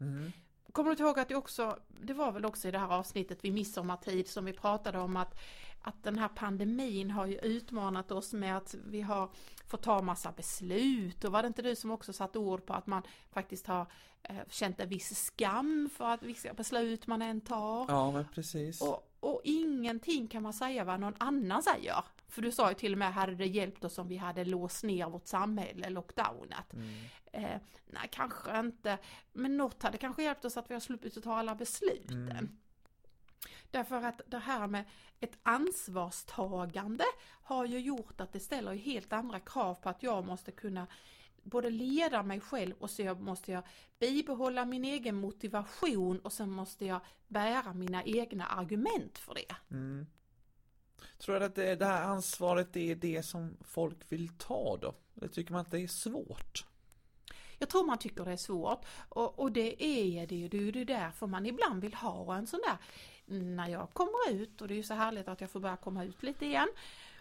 Mm. 0.00 0.32
Kommer 0.72 0.94
du 0.94 1.04
ihåg 1.04 1.18
att 1.18 1.28
det 1.28 1.34
också, 1.34 1.78
det 1.88 2.14
var 2.14 2.32
väl 2.32 2.44
också 2.44 2.68
i 2.68 2.70
det 2.70 2.78
här 2.78 2.88
avsnittet 2.88 3.44
vid 3.44 3.52
midsommartid 3.52 4.28
som 4.28 4.44
vi 4.44 4.52
pratade 4.52 4.98
om 4.98 5.16
att, 5.16 5.40
att 5.88 6.02
den 6.02 6.18
här 6.18 6.28
pandemin 6.28 7.10
har 7.10 7.26
ju 7.26 7.38
utmanat 7.38 8.12
oss 8.12 8.32
med 8.32 8.56
att 8.56 8.74
vi 8.84 9.00
har 9.00 9.30
fått 9.66 9.82
ta 9.82 10.02
massa 10.02 10.32
beslut 10.32 11.24
och 11.24 11.32
var 11.32 11.42
det 11.42 11.48
inte 11.48 11.62
du 11.62 11.76
som 11.76 11.90
också 11.90 12.12
satt 12.12 12.36
ord 12.36 12.66
på 12.66 12.74
att 12.74 12.86
man 12.86 13.02
faktiskt 13.30 13.66
har 13.66 13.86
eh, 14.22 14.36
känt 14.48 14.80
en 14.80 14.88
viss 14.88 15.24
skam 15.24 15.90
för 15.96 16.04
att 16.04 16.22
vissa 16.22 16.54
beslut 16.54 17.06
man 17.06 17.22
än 17.22 17.40
tar. 17.40 17.86
Ja, 17.88 18.10
men 18.10 18.24
precis. 18.34 18.80
Och, 18.80 19.12
och 19.20 19.40
ingenting 19.44 20.28
kan 20.28 20.42
man 20.42 20.52
säga 20.52 20.84
vad 20.84 21.00
någon 21.00 21.14
annan 21.18 21.62
säger. 21.62 22.04
För 22.28 22.42
du 22.42 22.52
sa 22.52 22.68
ju 22.68 22.74
till 22.74 22.92
och 22.92 22.98
med, 22.98 23.14
hade 23.14 23.34
det 23.34 23.46
hjälpt 23.46 23.84
oss 23.84 23.98
om 23.98 24.08
vi 24.08 24.16
hade 24.16 24.44
låst 24.44 24.84
ner 24.84 25.06
vårt 25.06 25.26
samhälle, 25.26 25.90
lockdownat? 25.90 26.72
Mm. 26.72 26.94
Eh, 27.32 27.60
nej, 27.86 28.08
kanske 28.10 28.60
inte. 28.60 28.98
Men 29.32 29.56
något 29.56 29.82
hade 29.82 29.98
kanske 29.98 30.22
hjälpt 30.22 30.44
oss 30.44 30.56
att 30.56 30.70
vi 30.70 30.74
har 30.74 30.80
sluppit 30.80 31.16
att 31.16 31.24
ta 31.24 31.34
alla 31.34 31.54
besluten. 31.54 32.30
Mm. 32.30 32.58
Därför 33.70 34.02
att 34.02 34.20
det 34.26 34.38
här 34.38 34.66
med 34.66 34.84
ett 35.20 35.38
ansvarstagande 35.42 37.04
har 37.42 37.64
ju 37.64 37.78
gjort 37.78 38.20
att 38.20 38.32
det 38.32 38.40
ställer 38.40 38.74
helt 38.74 39.12
andra 39.12 39.40
krav 39.40 39.74
på 39.74 39.88
att 39.88 40.02
jag 40.02 40.26
måste 40.26 40.52
kunna 40.52 40.86
både 41.42 41.70
leda 41.70 42.22
mig 42.22 42.40
själv 42.40 42.74
och 42.78 42.90
så 42.90 43.14
måste 43.14 43.52
jag 43.52 43.62
bibehålla 43.98 44.64
min 44.64 44.84
egen 44.84 45.16
motivation 45.16 46.18
och 46.18 46.32
sen 46.32 46.50
måste 46.50 46.86
jag 46.86 47.00
bära 47.28 47.72
mina 47.72 48.04
egna 48.04 48.46
argument 48.46 49.18
för 49.18 49.34
det. 49.34 49.74
Mm. 49.74 50.06
Tror 51.18 51.40
du 51.40 51.46
att 51.46 51.54
det, 51.54 51.74
det 51.74 51.86
här 51.86 52.02
ansvaret 52.02 52.76
är 52.76 52.94
det 52.94 53.22
som 53.22 53.56
folk 53.60 54.12
vill 54.12 54.28
ta 54.28 54.76
då? 54.76 54.94
Eller 55.16 55.28
tycker 55.28 55.52
man 55.52 55.60
att 55.60 55.70
det 55.70 55.80
är 55.80 55.88
svårt? 55.88 56.66
Jag 57.58 57.68
tror 57.68 57.86
man 57.86 57.98
tycker 57.98 58.24
det 58.24 58.32
är 58.32 58.36
svårt 58.36 58.84
och, 59.08 59.38
och 59.38 59.52
det 59.52 59.84
är 59.84 60.26
det 60.26 60.36
ju, 60.36 60.48
det 60.48 60.56
är 60.56 60.62
ju 60.62 60.84
därför 60.84 61.26
man 61.26 61.46
ibland 61.46 61.82
vill 61.82 61.94
ha 61.94 62.36
en 62.36 62.46
sån 62.46 62.60
där 62.66 62.76
när 63.28 63.68
jag 63.68 63.90
kommer 63.92 64.30
ut 64.30 64.62
och 64.62 64.68
det 64.68 64.74
är 64.74 64.76
ju 64.76 64.82
så 64.82 64.94
härligt 64.94 65.28
att 65.28 65.40
jag 65.40 65.50
får 65.50 65.60
börja 65.60 65.76
komma 65.76 66.04
ut 66.04 66.22
lite 66.22 66.46
igen 66.46 66.68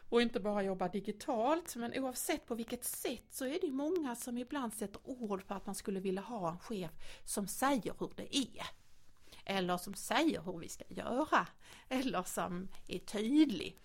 och 0.09 0.21
inte 0.21 0.39
bara 0.39 0.63
jobba 0.63 0.87
digitalt 0.87 1.75
men 1.75 1.93
oavsett 1.93 2.45
på 2.45 2.55
vilket 2.55 2.83
sätt 2.83 3.23
så 3.29 3.45
är 3.45 3.59
det 3.61 3.71
många 3.71 4.15
som 4.15 4.37
ibland 4.37 4.73
sätter 4.73 5.01
ord 5.03 5.47
på 5.47 5.53
att 5.53 5.65
man 5.65 5.75
skulle 5.75 5.99
vilja 5.99 6.21
ha 6.21 6.51
en 6.51 6.59
chef 6.59 6.91
som 7.25 7.47
säger 7.47 7.93
hur 7.99 8.11
det 8.15 8.37
är. 8.37 8.65
Eller 9.45 9.77
som 9.77 9.93
säger 9.93 10.41
hur 10.41 10.57
vi 10.57 10.69
ska 10.69 10.83
göra. 10.87 11.47
Eller 11.89 12.23
som 12.23 12.67
är 12.87 12.99
tydlig. 12.99 13.79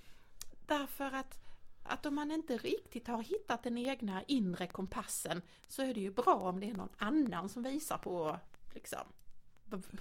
Därför 0.66 1.04
att, 1.04 1.38
att 1.82 2.06
om 2.06 2.14
man 2.14 2.30
inte 2.30 2.56
riktigt 2.56 3.08
har 3.08 3.22
hittat 3.22 3.62
den 3.62 3.78
egna 3.78 4.22
inre 4.22 4.66
kompassen 4.66 5.42
så 5.68 5.82
är 5.82 5.94
det 5.94 6.00
ju 6.00 6.10
bra 6.10 6.34
om 6.34 6.60
det 6.60 6.70
är 6.70 6.74
någon 6.74 6.94
annan 6.98 7.48
som 7.48 7.62
visar 7.62 7.98
på 7.98 8.38
liksom, 8.74 9.06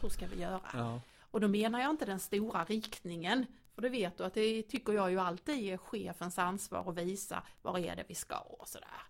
hur 0.01 0.09
ska 0.09 0.27
vi 0.27 0.41
göra? 0.41 0.61
Ja. 0.73 1.01
Och 1.31 1.41
då 1.41 1.47
menar 1.47 1.79
jag 1.81 1.89
inte 1.89 2.05
den 2.05 2.19
stora 2.19 2.63
riktningen, 2.63 3.45
för 3.75 3.81
det 3.81 3.89
vet 3.89 4.17
du 4.17 4.23
att 4.23 4.33
det 4.33 4.63
tycker 4.63 4.93
jag 4.93 5.11
ju 5.11 5.19
alltid 5.19 5.59
är 5.59 5.77
chefens 5.77 6.39
ansvar 6.39 6.89
att 6.89 6.97
visa 6.97 7.43
var 7.61 7.77
är 7.79 7.95
det 7.95 8.03
vi 8.07 8.15
ska 8.15 8.37
och 8.37 8.67
sådär. 8.67 9.01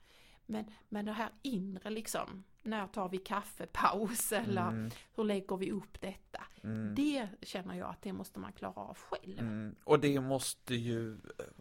Men, 0.46 0.66
men 0.90 1.06
det 1.06 1.12
här 1.12 1.30
inre 1.42 1.90
liksom, 1.90 2.44
när 2.64 2.88
tar 2.88 3.10
vi 3.10 3.18
kaffepaus 3.18 4.32
eller 4.32 4.68
Mm. 4.68 4.92
hur 5.16 5.24
lägger 5.24 5.58
vi 5.58 5.72
upp 5.72 6.02
detta? 6.02 6.44
Mm. 6.64 6.96
Det 6.96 7.28
känner 7.42 7.76
jag 7.76 7.90
att 7.90 8.02
det 8.02 8.14
måste 8.14 8.40
man 8.40 8.54
klara 8.54 8.74
av 8.82 8.98
själv. 8.98 9.40
Mm. 9.40 9.76
Och 9.84 10.00
det 10.00 10.22
måste 10.22 10.76
ju 10.76 11.18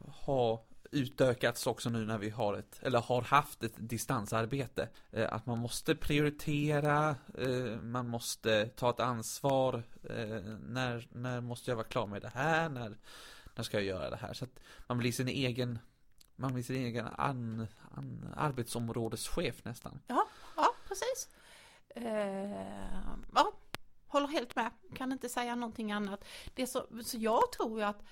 ha 0.06 0.64
utökats 0.90 1.66
också 1.66 1.90
nu 1.90 2.06
när 2.06 2.18
vi 2.18 2.30
har 2.30 2.54
ett, 2.54 2.78
eller 2.82 3.00
har 3.00 3.22
haft 3.22 3.64
ett 3.64 3.74
distansarbete. 3.76 4.88
Eh, 5.10 5.32
att 5.32 5.46
man 5.46 5.58
måste 5.58 5.94
prioritera, 5.94 7.16
eh, 7.38 7.80
man 7.82 8.08
måste 8.08 8.66
ta 8.66 8.90
ett 8.90 9.00
ansvar. 9.00 9.82
Eh, 10.02 10.42
när, 10.68 11.08
när 11.12 11.40
måste 11.40 11.70
jag 11.70 11.76
vara 11.76 11.86
klar 11.86 12.06
med 12.06 12.22
det 12.22 12.30
här? 12.34 12.68
När, 12.68 12.98
när 13.54 13.64
ska 13.64 13.76
jag 13.76 13.86
göra 13.86 14.10
det 14.10 14.16
här? 14.16 14.32
Så 14.32 14.44
att 14.44 14.60
man 14.86 14.98
blir 14.98 15.12
sin 15.12 15.28
egen, 15.28 15.78
man 16.36 16.52
blir 16.52 16.62
sin 16.62 16.76
egen 16.76 17.06
an, 17.06 17.66
an, 17.90 18.34
arbetsområdeschef 18.36 19.64
nästan. 19.64 20.00
Ja, 20.06 20.28
ja 20.56 20.74
precis. 20.88 21.28
Eh, 21.88 23.24
ja, 23.34 23.52
håller 24.06 24.28
helt 24.28 24.56
med. 24.56 24.70
Kan 24.94 25.12
inte 25.12 25.28
säga 25.28 25.54
någonting 25.54 25.92
annat. 25.92 26.24
Det 26.54 26.62
är 26.62 26.66
så, 26.66 26.86
så 27.04 27.16
jag 27.18 27.52
tror 27.52 27.78
ju 27.78 27.84
att 27.84 28.02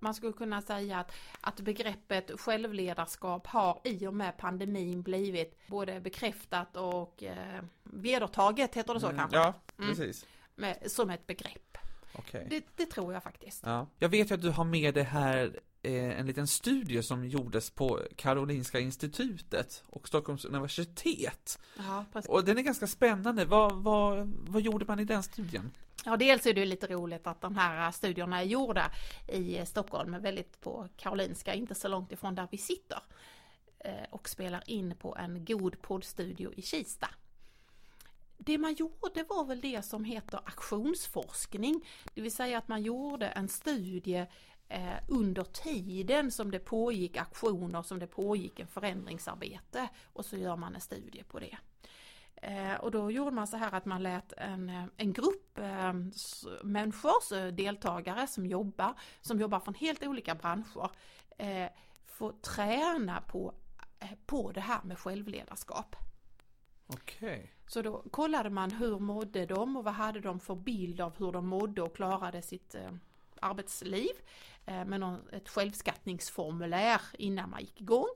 man 0.00 0.14
skulle 0.14 0.32
kunna 0.32 0.62
säga 0.62 0.98
att, 0.98 1.12
att 1.40 1.60
begreppet 1.60 2.40
självledarskap 2.40 3.46
har 3.46 3.80
i 3.84 4.06
och 4.06 4.14
med 4.14 4.36
pandemin 4.36 5.02
blivit 5.02 5.58
både 5.66 6.00
bekräftat 6.00 6.76
och 6.76 7.22
eh, 7.22 7.62
vedertaget, 7.82 8.74
heter 8.74 8.94
det 8.94 9.00
så 9.00 9.06
Mm, 9.06 9.18
kanske? 9.18 9.36
Ja, 9.38 9.54
Mm. 9.78 9.90
precis. 9.90 10.26
Med, 10.54 10.90
som 10.90 11.10
ett 11.10 11.26
begrepp. 11.26 11.78
Okej. 12.12 12.46
Det, 12.50 12.64
det 12.76 12.86
tror 12.86 13.12
jag 13.12 13.22
faktiskt. 13.22 13.62
Ja. 13.66 13.86
Jag 13.98 14.08
vet 14.08 14.30
ju 14.30 14.34
att 14.34 14.42
du 14.42 14.50
har 14.50 14.64
med 14.64 14.94
det 14.94 15.02
här 15.02 15.60
eh, 15.82 16.18
en 16.20 16.26
liten 16.26 16.46
studie 16.46 17.02
som 17.02 17.24
gjordes 17.28 17.70
på 17.70 18.00
Karolinska 18.16 18.80
institutet 18.80 19.82
och 19.86 20.08
Stockholms 20.08 20.44
universitet. 20.44 21.58
Ja, 21.78 22.04
precis. 22.12 22.30
Och 22.30 22.44
den 22.44 22.58
är 22.58 22.62
ganska 22.62 22.86
spännande. 22.86 23.44
Vad, 23.44 23.72
vad, 23.72 24.32
vad 24.48 24.62
gjorde 24.62 24.84
man 24.88 25.00
i 25.00 25.04
den 25.04 25.22
studien? 25.22 25.70
Ja, 26.08 26.16
dels 26.16 26.46
är 26.46 26.54
det 26.54 26.60
ju 26.60 26.66
lite 26.66 26.86
roligt 26.86 27.26
att 27.26 27.40
de 27.40 27.56
här 27.56 27.86
äh, 27.86 27.90
studierna 27.90 28.40
är 28.40 28.44
gjorda 28.44 28.90
i 29.28 29.58
äh, 29.58 29.64
Stockholm, 29.64 30.10
men 30.10 30.22
väldigt 30.22 30.60
på 30.60 30.88
Karolinska, 30.96 31.54
inte 31.54 31.74
så 31.74 31.88
långt 31.88 32.12
ifrån 32.12 32.34
där 32.34 32.48
vi 32.50 32.58
sitter. 32.58 32.98
Äh, 33.78 33.92
och 34.10 34.28
spelar 34.28 34.62
in 34.66 34.96
på 34.96 35.16
en 35.16 35.44
god 35.44 35.82
poddstudio 35.82 36.52
i 36.54 36.62
Kista. 36.62 37.08
Det 38.38 38.58
man 38.58 38.74
gjorde 38.74 39.24
var 39.28 39.44
väl 39.44 39.60
det 39.60 39.82
som 39.82 40.04
heter 40.04 40.38
aktionsforskning, 40.44 41.88
det 42.14 42.20
vill 42.20 42.34
säga 42.34 42.58
att 42.58 42.68
man 42.68 42.82
gjorde 42.82 43.26
en 43.26 43.48
studie 43.48 44.26
under 45.08 45.44
tiden 45.44 46.30
som 46.30 46.50
det 46.50 46.58
pågick 46.58 47.16
aktioner, 47.16 47.82
som 47.82 47.98
det 47.98 48.06
pågick 48.06 48.60
en 48.60 48.66
förändringsarbete 48.66 49.88
och 50.12 50.24
så 50.24 50.36
gör 50.36 50.56
man 50.56 50.74
en 50.74 50.80
studie 50.80 51.22
på 51.22 51.38
det. 51.38 51.58
Eh, 52.42 52.74
och 52.74 52.90
då 52.90 53.10
gjorde 53.10 53.30
man 53.30 53.46
så 53.46 53.56
här 53.56 53.74
att 53.74 53.84
man 53.84 54.02
lät 54.02 54.32
en, 54.32 54.68
eh, 54.68 54.84
en 54.96 55.12
grupp 55.12 55.58
eh, 55.58 55.92
människor, 56.62 57.50
deltagare 57.50 58.26
som 58.26 58.46
jobbar, 58.46 58.94
som 59.20 59.40
jobbar 59.40 59.60
från 59.60 59.74
helt 59.74 60.02
olika 60.02 60.34
branscher, 60.34 60.90
eh, 61.38 61.68
få 62.06 62.32
träna 62.32 63.20
på, 63.20 63.54
eh, 63.98 64.08
på 64.26 64.52
det 64.52 64.60
här 64.60 64.80
med 64.84 64.98
självledarskap. 64.98 65.96
Okej. 66.86 67.52
Så 67.66 67.82
då 67.82 68.02
kollade 68.10 68.50
man 68.50 68.70
hur 68.70 68.98
mådde 68.98 69.46
de 69.46 69.76
och 69.76 69.84
vad 69.84 69.94
hade 69.94 70.20
de 70.20 70.40
för 70.40 70.54
bild 70.54 71.00
av 71.00 71.16
hur 71.18 71.32
de 71.32 71.46
mådde 71.46 71.82
och 71.82 71.96
klarade 71.96 72.42
sitt 72.42 72.76
arbetsliv 73.40 74.12
med 74.66 75.00
någon, 75.00 75.28
ett 75.32 75.48
självskattningsformulär 75.48 77.00
innan 77.18 77.50
man 77.50 77.60
gick 77.60 77.80
igång. 77.80 78.08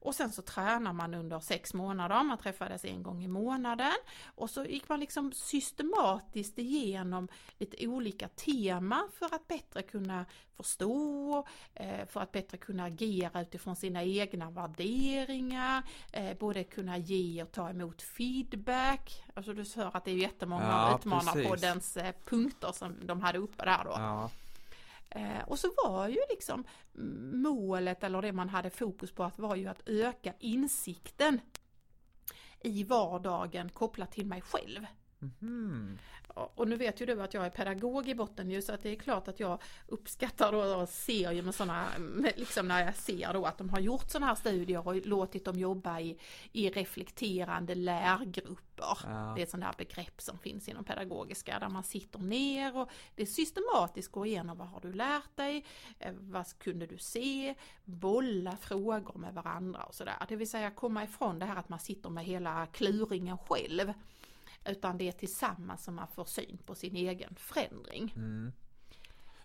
Och 0.00 0.14
sen 0.14 0.32
så 0.32 0.42
tränar 0.42 0.92
man 0.92 1.14
under 1.14 1.40
sex 1.40 1.74
månader, 1.74 2.22
man 2.22 2.38
träffades 2.38 2.84
en 2.84 3.02
gång 3.02 3.22
i 3.24 3.28
månaden 3.28 3.92
och 4.34 4.50
så 4.50 4.64
gick 4.64 4.88
man 4.88 5.00
liksom 5.00 5.32
systematiskt 5.32 6.58
igenom 6.58 7.28
lite 7.58 7.86
olika 7.88 8.28
teman 8.28 9.08
för 9.18 9.26
att 9.26 9.48
bättre 9.48 9.82
kunna 9.82 10.24
förstå, 10.56 11.46
eh, 11.74 12.06
för 12.06 12.20
att 12.20 12.32
bättre 12.32 12.56
kunna 12.58 12.84
agera 12.84 13.42
utifrån 13.42 13.76
sina 13.76 14.02
egna 14.02 14.50
värderingar, 14.50 15.82
eh, 16.12 16.36
både 16.38 16.64
kunna 16.64 16.98
ge 16.98 17.42
och 17.42 17.52
ta 17.52 17.70
emot 17.70 18.02
feedback. 18.02 19.24
Alltså 19.34 19.52
du 19.52 19.64
hör 19.76 19.96
att 19.96 20.04
det 20.04 20.10
är 20.10 20.16
jättemånga 20.16 20.64
Ja, 20.64 20.92
av 20.92 20.98
Utmanarpoddens 21.00 21.94
precis. 21.94 21.96
eh, 21.96 22.14
punkter 22.24 22.72
som 22.72 23.06
de 23.06 23.20
hade 23.20 23.38
uppe 23.38 23.64
där 23.64 23.84
då. 23.84 23.90
Ja. 23.90 24.30
Eh, 25.14 25.42
och 25.46 25.58
så 25.58 25.68
var 25.84 26.08
ju 26.08 26.18
liksom 26.30 26.64
målet 27.32 28.04
eller 28.04 28.22
det 28.22 28.32
man 28.32 28.48
hade 28.48 28.70
fokus 28.70 29.12
på 29.12 29.24
att 29.24 29.38
var 29.38 29.56
ju 29.56 29.66
att 29.66 29.88
öka 29.88 30.34
insikten 30.38 31.40
i 32.60 32.84
vardagen 32.84 33.68
kopplat 33.68 34.12
till 34.12 34.26
mig 34.26 34.40
själv. 34.40 34.86
Mhm. 35.18 35.98
Och 36.34 36.68
nu 36.68 36.76
vet 36.76 37.00
ju 37.00 37.06
du 37.06 37.22
att 37.22 37.34
jag 37.34 37.46
är 37.46 37.50
pedagog 37.50 38.08
i 38.08 38.14
botten 38.14 38.50
ju 38.50 38.62
så 38.62 38.72
att 38.72 38.82
det 38.82 38.90
är 38.90 38.96
klart 38.96 39.28
att 39.28 39.40
jag 39.40 39.62
uppskattar 39.88 40.52
och 40.52 40.88
ser 40.88 41.32
ju 41.32 41.42
med 41.42 41.54
sådana, 41.54 41.86
liksom 42.36 42.68
när 42.68 42.84
jag 42.84 42.96
ser 42.96 43.32
då 43.32 43.44
att 43.44 43.58
de 43.58 43.70
har 43.70 43.80
gjort 43.80 44.10
sådana 44.10 44.26
här 44.26 44.34
studier 44.34 44.88
och 44.88 45.06
låtit 45.06 45.44
dem 45.44 45.58
jobba 45.58 46.00
i, 46.00 46.18
i 46.52 46.70
reflekterande 46.70 47.74
lärgrupper. 47.74 48.98
Ja. 49.04 49.32
Det 49.34 49.40
är 49.40 49.42
ett 49.42 49.50
sånt 49.50 49.64
här 49.64 49.74
begrepp 49.78 50.20
som 50.20 50.38
finns 50.38 50.68
inom 50.68 50.84
pedagogiska 50.84 51.58
där 51.58 51.68
man 51.68 51.84
sitter 51.84 52.18
ner 52.18 52.76
och 52.76 52.90
det 53.14 53.26
systematiskt 53.26 54.12
går 54.12 54.26
igenom 54.26 54.58
vad 54.58 54.68
har 54.68 54.80
du 54.80 54.92
lärt 54.92 55.36
dig, 55.36 55.64
eh, 55.98 56.12
vad 56.20 56.58
kunde 56.58 56.86
du 56.86 56.98
se, 56.98 57.54
bolla 57.84 58.56
frågor 58.56 59.18
med 59.18 59.34
varandra 59.34 59.82
och 59.82 59.94
sådär. 59.94 60.26
Det 60.28 60.36
vill 60.36 60.50
säga 60.50 60.70
komma 60.70 61.04
ifrån 61.04 61.38
det 61.38 61.46
här 61.46 61.56
att 61.56 61.68
man 61.68 61.78
sitter 61.78 62.10
med 62.10 62.24
hela 62.24 62.66
kluringen 62.66 63.38
själv. 63.38 63.92
Utan 64.64 64.98
det 64.98 65.08
är 65.08 65.12
tillsammans 65.12 65.84
som 65.84 65.94
man 65.94 66.08
får 66.08 66.24
syn 66.24 66.58
på 66.66 66.74
sin 66.74 66.96
egen 66.96 67.34
förändring. 67.34 68.12
Mm. 68.16 68.52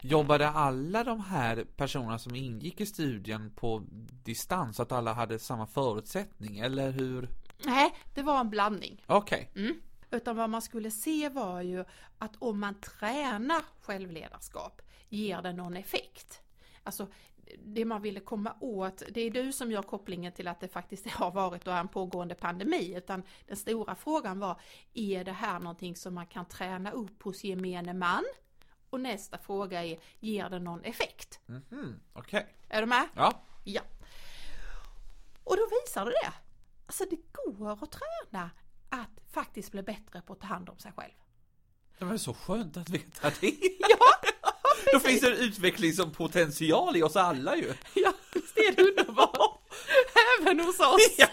Jobbade 0.02 0.50
alla 0.50 1.04
de 1.04 1.20
här 1.20 1.66
personerna 1.76 2.20
som 2.20 2.36
ingick 2.36 2.82
i 2.82 2.86
studien 2.86 3.52
på 3.56 3.84
distans, 4.24 4.80
att 4.80 4.92
alla 4.92 5.14
hade 5.14 5.40
samma 5.40 5.68
förutsättning, 5.68 6.60
eller 6.60 6.92
hur? 6.92 7.30
Nej, 7.66 7.96
det 8.16 8.22
var 8.22 8.40
en 8.40 8.50
blandning. 8.50 9.04
Okej. 9.08 9.52
Mm. 9.56 9.82
Utan 10.12 10.36
vad 10.36 10.50
man 10.50 10.62
skulle 10.62 10.92
se 10.92 11.30
var 11.30 11.62
ju 11.62 11.86
att 12.18 12.36
om 12.40 12.60
man 12.60 12.82
tränar 12.82 13.62
självledarskap 13.82 14.82
ger 15.10 15.42
det 15.42 15.54
någon 15.54 15.78
effekt. 15.78 16.42
Alltså 16.84 17.08
det 17.58 17.86
man 17.86 18.02
ville 18.02 18.20
komma 18.20 18.56
åt, 18.60 19.04
det 19.10 19.22
är 19.22 19.32
du 19.32 19.52
som 19.52 19.72
gör 19.72 19.82
kopplingen 19.82 20.34
till 20.34 20.48
att 20.48 20.60
det 20.60 20.68
faktiskt 20.68 21.08
har 21.10 21.32
varit 21.32 21.68
och 21.68 21.74
är 21.74 21.80
en 21.80 21.88
pågående 21.88 22.36
pandemi, 22.36 22.96
utan 22.98 23.24
den 23.48 23.58
stora 23.58 23.96
frågan 23.96 24.40
var, 24.40 24.62
är 24.94 25.24
det 25.24 25.32
här 25.32 25.60
någonting 25.60 25.96
som 25.96 26.14
man 26.14 26.26
kan 26.26 26.46
träna 26.46 26.92
upp 26.92 27.24
hos 27.24 27.44
gemene 27.44 27.94
man? 27.94 28.24
Och 28.90 29.00
nästa 29.00 29.38
fråga 29.38 29.86
är, 29.86 30.00
ger 30.20 30.50
det 30.50 30.60
någon 30.60 30.84
effekt? 30.84 31.40
Mhm. 31.46 32.00
Okej. 32.14 32.56
Är 32.70 32.82
du 32.82 32.88
med? 32.88 33.08
Ja. 33.16 33.44
Ja. 33.64 33.82
Och 35.44 35.58
då 35.58 35.68
visar 35.84 36.06
det 36.06 36.12
det. 36.12 36.34
Alltså 36.86 37.06
det 37.10 37.18
går 37.32 37.72
att 37.72 37.92
träna 37.92 38.50
att 38.90 39.32
faktiskt 39.32 39.72
bli 39.72 39.84
bättre 39.84 40.22
på 40.22 40.34
att 40.34 40.40
ta 40.40 40.48
hand 40.48 40.70
om 40.70 40.80
sig 40.80 40.92
själv. 40.92 41.14
Det 42.00 42.06
var 42.06 42.18
så 42.18 42.34
skönt 42.34 42.78
att 42.78 42.90
veta 42.90 43.32
det. 43.42 43.48
Ja, 43.80 43.98
Då 44.94 45.00
finns 45.00 45.22
det 45.22 45.28
en 45.32 45.38
utveckling 45.38 45.94
som 45.94 46.12
potential 46.12 46.96
i 46.98 47.04
oss 47.04 47.16
alla 47.16 47.56
ju. 47.56 47.74
ja 47.94 48.14
visst 48.34 48.58
är 48.58 48.76
det 48.76 48.82
underbart. 48.84 49.60
Även 50.42 50.60
hos 50.60 50.80
oss. 50.80 51.16
Ja. 51.18 51.28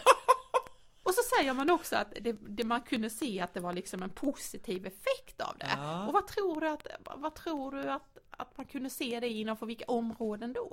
Och 1.02 1.14
så 1.14 1.20
säger 1.36 1.52
man 1.54 1.70
också 1.70 1.96
att 1.96 2.12
det, 2.20 2.32
det 2.48 2.64
man 2.64 2.80
kunde 2.80 3.10
se 3.10 3.40
att 3.40 3.54
det 3.54 3.60
var 3.60 3.72
liksom 3.72 4.02
en 4.02 4.10
positiv 4.10 4.86
effekt 4.86 5.40
av 5.40 5.58
det. 5.58 5.70
Ja. 5.76 6.06
Och 6.06 6.12
vad 6.12 6.26
tror 6.26 6.60
du 6.60 6.68
att, 6.68 6.86
vad 7.16 7.34
tror 7.34 7.72
du 7.72 7.90
att, 7.90 8.18
att 8.30 8.56
man 8.56 8.66
kunde 8.66 8.90
se 8.90 9.20
det 9.20 9.28
inom 9.28 9.56
för 9.56 9.66
vilka 9.66 9.84
områden 9.84 10.52
då? 10.52 10.72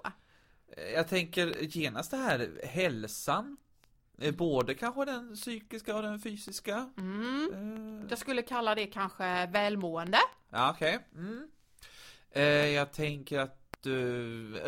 Jag 0.93 1.07
tänker 1.09 1.55
genast 1.77 2.11
det 2.11 2.17
här 2.17 2.49
hälsan. 2.63 3.57
Eh, 4.21 4.31
Både 4.35 4.73
kanske 4.75 5.05
den 5.05 5.35
psykiska 5.35 5.95
och 5.95 6.01
den 6.03 6.19
fysiska. 6.19 6.89
Mm. 6.97 7.99
Eh, 8.03 8.07
Jag 8.09 8.19
skulle 8.19 8.41
kalla 8.41 8.75
det 8.75 8.87
kanske 8.87 9.45
välmående. 9.45 10.17
Ja, 10.49 10.71
okej. 10.75 10.99
Mm. 11.15 11.47
Eh, 12.35 12.43
jag 12.67 12.91
tänker 12.93 13.39
att 13.39 13.85
eh, 13.85 13.89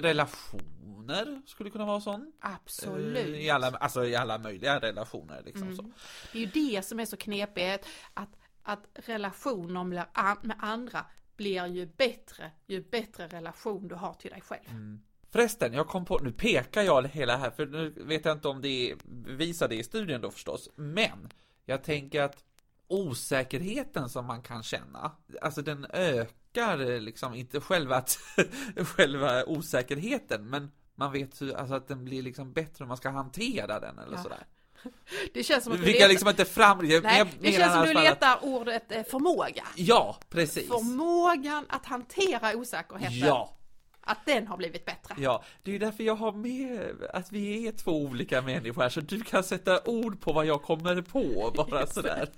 relationer 0.01 1.41
skulle 1.45 1.69
kunna 1.69 1.85
vara 1.85 2.01
sån. 2.01 2.31
Absolut. 2.39 3.17
Eh, 3.27 3.41
I 3.45 3.49
alla, 3.49 3.67
alltså 3.67 4.05
i 4.05 4.15
alla 4.15 4.37
möjliga 4.37 4.79
relationer 4.79 5.41
liksom 5.45 5.63
Mm. 5.63 5.75
så. 5.75 5.83
Det 6.31 6.37
är 6.37 6.41
ju 6.41 6.73
det 6.75 6.81
som 6.85 6.99
är 6.99 7.05
så 7.05 7.17
knepigt, 7.17 7.87
att, 8.13 8.29
att 8.63 8.87
relationer 8.93 9.83
med, 9.83 10.05
an- 10.13 10.37
med 10.41 10.57
andra 10.59 11.05
blir 11.37 11.65
ju 11.65 11.85
bättre 11.85 12.51
ju 12.67 12.83
bättre 12.83 13.27
relation 13.27 13.87
du 13.87 13.95
har 13.95 14.13
till 14.13 14.31
dig 14.31 14.41
själv. 14.41 14.69
Mm. 14.69 15.01
Förresten, 15.31 15.73
jag 15.73 15.87
kom 15.87 16.05
på, 16.05 16.17
nu 16.19 16.31
pekar 16.31 16.81
jag 16.81 17.07
hela 17.07 17.37
här, 17.37 17.51
för 17.51 17.65
nu 17.65 17.89
vet 17.89 18.25
jag 18.25 18.37
inte 18.37 18.47
om 18.47 18.61
det 18.61 18.95
visar 19.25 19.67
det 19.67 19.75
i 19.75 19.83
studien 19.83 20.21
då 20.21 20.31
förstås, 20.31 20.69
men 20.75 21.29
jag 21.65 21.83
tänker 21.83 22.21
att 22.21 22.43
osäkerheten 22.87 24.09
som 24.09 24.25
man 24.25 24.41
kan 24.41 24.63
känna, 24.63 25.11
alltså 25.41 25.61
den 25.61 25.85
ökar 25.93 26.35
eh, 26.61 27.01
liksom 27.01 27.33
inte 27.33 27.61
själva, 27.61 27.95
att, 27.95 28.19
själva 28.95 29.43
osäkerheten, 29.45 30.49
men 30.49 30.71
man 30.95 31.11
vet 31.11 31.41
hur, 31.41 31.55
alltså 31.55 31.75
att 31.75 31.87
den 31.87 32.05
blir 32.05 32.21
liksom 32.21 32.53
bättre 32.53 32.75
hur 32.79 32.85
man 32.85 32.97
ska 32.97 33.09
hantera 33.09 33.79
den 33.79 33.99
eller 33.99 34.17
Ja. 34.17 34.23
sådär. 34.23 34.45
Det 35.33 35.43
känns 35.43 35.63
som 35.63 35.73
att 35.73 35.79
du 35.79 35.85
letar, 35.85 36.07
liksom 36.07 36.29
inte 36.29 36.45
fram, 36.45 36.77
nej, 36.77 36.91
jag 36.91 37.03
det 37.03 37.11
menar 37.41 37.51
känns 37.51 37.73
som 37.73 37.83
i 37.83 37.85
du 37.85 37.89
alla 37.89 37.93
fall 37.93 37.97
att- 37.97 38.03
letar 38.03 38.39
ordet 38.41 38.91
eh, 38.91 39.03
förmåga. 39.03 39.63
Ja, 39.75 40.17
precis. 40.29 40.67
Förmågan 40.67 41.65
att 41.69 41.85
hantera 41.85 42.55
osäkerheten, 42.57 43.17
Ja, 43.27 43.57
att 44.01 44.25
den 44.25 44.47
har 44.47 44.57
blivit 44.57 44.85
bättre. 44.85 45.15
Ja, 45.17 45.43
det 45.63 45.71
är 45.71 45.73
ju 45.73 45.79
därför 45.79 46.03
jag 46.03 46.15
har 46.15 46.31
med 46.31 46.93
att 47.13 47.31
vi 47.31 47.67
är 47.67 47.71
två 47.71 47.91
olika 47.91 48.41
människor 48.41 48.81
här, 48.81 48.89
så 48.89 49.01
du 49.01 49.21
kan 49.21 49.43
sätta 49.43 49.81
ord 49.85 50.21
på 50.21 50.33
vad 50.33 50.45
jag 50.45 50.61
kommer 50.63 51.01
på, 51.01 51.51
bara 51.55 51.87
sådär. 51.97 52.29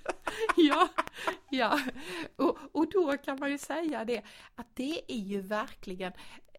Ja, 0.56 0.88
ja. 1.50 1.80
Och, 2.96 3.02
då 3.06 3.16
kan 3.16 3.38
man 3.38 3.50
ju 3.50 3.58
säga 3.58 4.04
det 4.04 4.22
att 4.54 4.76
det 4.76 5.12
är 5.12 5.18
ju 5.18 5.40
verkligen 5.40 6.12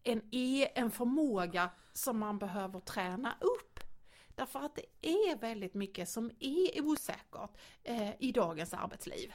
en, 0.04 0.22
e- 0.30 0.68
en 0.74 0.90
förmåga 0.90 1.70
som 1.92 2.18
man 2.18 2.38
behöver 2.38 2.80
träna 2.80 3.34
upp. 3.40 3.80
Därför 4.34 4.58
att 4.60 4.74
det 4.74 5.08
är 5.08 5.36
väldigt 5.36 5.74
mycket 5.74 6.08
som 6.08 6.30
är 6.40 6.80
osäkert 6.82 7.50
eh, 7.82 8.10
i 8.18 8.32
dagens 8.32 8.74
arbetsliv. 8.74 9.32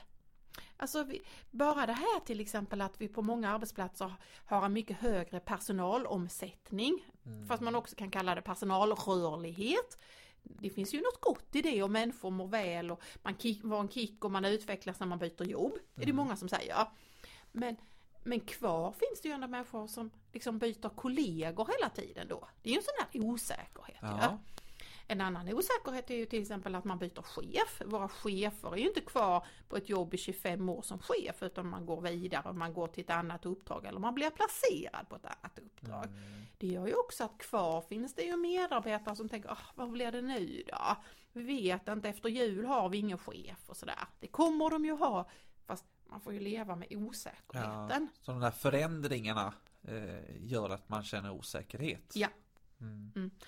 Alltså 0.78 1.04
vi, 1.04 1.22
bara 1.52 1.86
det 1.86 1.94
här 1.94 2.20
till 2.25 2.40
exempel 2.40 2.82
att 2.82 3.02
vi 3.02 3.08
på 3.08 3.22
många 3.22 3.50
arbetsplatser 3.54 4.14
har 4.46 4.66
en 4.66 4.74
mycket 4.74 4.98
högre 4.98 5.40
personalomsättning. 5.40 7.06
Fast 7.48 7.62
man 7.64 7.75
också 7.75 7.96
kan 7.96 8.12
kalla 8.12 8.36
det 8.36 8.42
personalrörlighet. 8.42 9.98
Det 10.48 10.70
finns 10.70 10.94
ju 10.94 10.98
något 10.98 11.22
gott 11.22 11.56
i 11.56 11.62
det 11.62 11.84
och 11.84 11.92
människor 11.92 12.32
mår 12.32 12.48
väl 12.48 12.92
och 12.92 13.02
man 13.24 13.38
kick, 13.38 13.62
får 13.62 13.80
en 13.80 13.90
kick 13.90 14.25
och 14.25 14.32
man 14.32 14.46
utvecklas 14.46 15.00
när 15.00 15.08
man 15.08 15.20
byter 15.20 15.44
jobb. 15.44 15.74
Det 15.96 16.02
är 16.02 16.06
det 16.06 16.14
många 16.14 16.36
som 16.36 16.50
säger. 16.50 16.88
Men, 17.52 17.75
men 18.24 18.40
kvar 18.40 18.92
finns 18.92 19.22
det 19.22 19.28
ju 19.28 19.34
ändå 19.34 19.48
människor 19.48 19.88
som 19.88 20.12
liksom 20.34 20.60
byter 20.60 20.90
kollegor 20.90 21.70
hela 21.78 21.90
tiden 21.90 22.28
då. 22.28 22.48
Det 22.62 22.70
är 22.70 22.74
ju 22.74 22.78
en 22.78 22.84
sån 22.84 23.22
här 23.24 23.32
osäkerhet. 23.32 23.98
Ja. 24.02 24.20
Ja. 24.22 24.40
En 25.08 25.22
annan 25.22 25.54
osäkerhet 25.54 26.10
är 26.10 26.16
ju 26.16 26.26
till 26.26 26.42
exempel 26.42 26.76
att 26.76 26.84
man 26.84 27.00
byter 27.00 27.22
chef. 27.22 27.82
Våra 27.86 28.10
chefer 28.10 28.74
är 28.74 28.78
ju 28.78 28.88
inte 28.88 29.02
kvar 29.02 29.46
på 29.70 29.78
ett 29.78 29.90
jobb 29.90 30.14
i 30.14 30.18
25 30.18 30.70
år 30.70 30.82
som 30.82 31.00
chef 31.00 31.44
utan 31.44 31.68
man 31.68 31.86
går 31.86 32.02
vidare 32.02 32.50
och 32.50 32.56
man 32.56 32.74
går 32.74 32.88
till 32.88 33.04
ett 33.04 33.10
annat 33.10 33.46
uppdrag 33.46 33.86
eller 33.86 34.00
man 34.00 34.16
blir 34.16 34.30
placerad 34.30 35.10
på 35.10 35.16
ett 35.16 35.26
annat 35.26 35.60
uppdrag. 35.60 36.08
Det 36.58 36.68
gör 36.68 36.88
ju 36.88 36.94
också 36.94 37.24
att 37.24 37.38
kvar 37.38 37.82
finns 37.82 38.16
det 38.16 38.24
ju 38.24 38.38
medarbetare 38.38 39.16
som 39.16 39.30
tänker, 39.30 39.50
ah, 39.50 39.58
vad 39.76 39.92
blir 39.92 40.12
det 40.12 40.22
nu 40.22 40.64
då? 40.68 40.98
Vi 41.34 41.44
vet 41.44 41.88
inte, 41.88 42.10
efter 42.10 42.30
jul 42.30 42.66
har 42.66 42.90
vi 42.90 42.98
ingen 42.98 43.18
chef 43.18 43.70
och 43.70 43.77
sådär. 43.77 44.08
Det 44.20 44.27
kommer 44.27 44.70
de 44.70 44.86
ju 44.86 44.92
ha, 44.92 45.29
fast 45.66 45.86
man 46.10 46.22
får 46.22 46.34
ju 46.34 46.40
leva 46.40 46.75
med 46.75 46.88
osäkerheten. 46.92 48.08
Så 48.22 48.32
de 48.32 48.40
där 48.40 48.51
förändringarna 48.51 49.53
eh, 49.84 50.46
gör 50.46 50.70
att 50.70 50.90
man 50.90 51.03
känner 51.03 51.32
osäkerhet. 51.32 52.12
Ja. 52.14 52.27
Mm. 52.79 53.12
Och, 53.16 53.46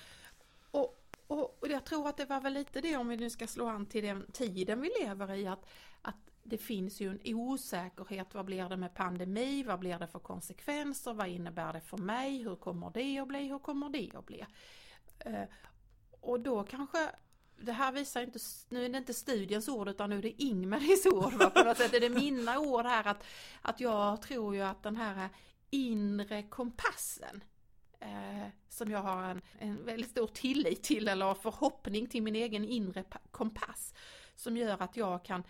och, 1.28 1.58
och 1.64 1.68
jag 1.68 1.86
tror 1.86 2.10
att 2.10 2.18
det 2.18 2.26
var 2.26 2.42
väl 2.42 2.54
lite 2.54 2.82
det 2.82 2.98
om 2.98 3.08
vi 3.08 3.18
nu 3.18 3.30
ska 3.30 3.48
slå 3.48 3.68
an 3.68 3.86
till 3.86 4.04
den 4.04 4.32
tiden 4.32 4.82
vi 4.82 4.92
lever 5.02 5.34
i 5.34 5.48
att, 5.48 5.70
att 6.02 6.16
det 6.44 6.58
finns 6.58 7.02
ju 7.02 7.10
en 7.10 7.36
osäkerhet. 7.36 8.34
Vad 8.34 8.46
blir 8.46 8.70
det 8.70 8.78
med 8.78 8.94
pandemi? 8.94 9.64
Vad 9.64 9.80
blir 9.80 10.00
det 10.00 10.08
för 10.08 10.20
konsekvenser? 10.20 11.14
Vad 11.14 11.28
innebär 11.28 11.74
det 11.74 11.82
för 11.82 11.98
mig? 11.98 12.44
Hur 12.44 12.56
kommer 12.56 12.92
det 12.94 13.20
att 13.20 13.28
bli? 13.28 13.48
Hur 13.48 13.60
kommer 13.60 13.90
det 13.90 14.12
att 14.16 14.26
bli? 14.26 14.46
Eh, 15.20 15.44
och 16.22 16.40
då 16.40 16.64
kanske 16.64 17.12
det 17.60 17.72
här 17.72 17.92
visar 17.92 18.22
inte, 18.22 18.40
nu 18.70 18.86
är 18.86 18.90
det 18.90 18.98
inte 18.98 19.14
studiens 19.14 19.70
ord 19.70 19.90
utan 19.90 20.10
nu 20.10 20.18
är 20.18 20.22
det 20.22 20.44
Ingmaris 20.44 21.06
ord. 21.06 21.34
Va? 21.34 21.50
På 21.50 21.64
något 21.64 21.78
sätt 21.78 21.94
är 21.94 22.00
det 22.00 22.10
mina 22.10 22.60
ord 22.60 22.86
här 22.86 23.08
att, 23.08 23.24
att 23.62 23.80
jag 23.80 24.22
tror 24.22 24.56
ju 24.56 24.62
att 24.62 24.84
den 24.84 24.96
här 24.96 25.30
inre 25.70 26.44
kompassen 26.44 27.44
eh, 28.00 28.48
som 28.70 28.92
jag 28.92 29.00
har 29.00 29.24
en, 29.24 29.42
en 29.60 29.86
väldigt 29.86 30.10
stor 30.10 30.28
tillit 30.28 30.84
till 30.84 31.08
eller 31.08 31.34
förhoppning 31.34 32.08
till 32.08 32.24
min 32.24 32.36
egen 32.36 32.66
inre 32.66 33.04
kompass 33.32 33.94
som 34.36 34.58
gör 34.58 34.82
att 34.82 34.98
jag 34.98 35.26
kan 35.26 35.44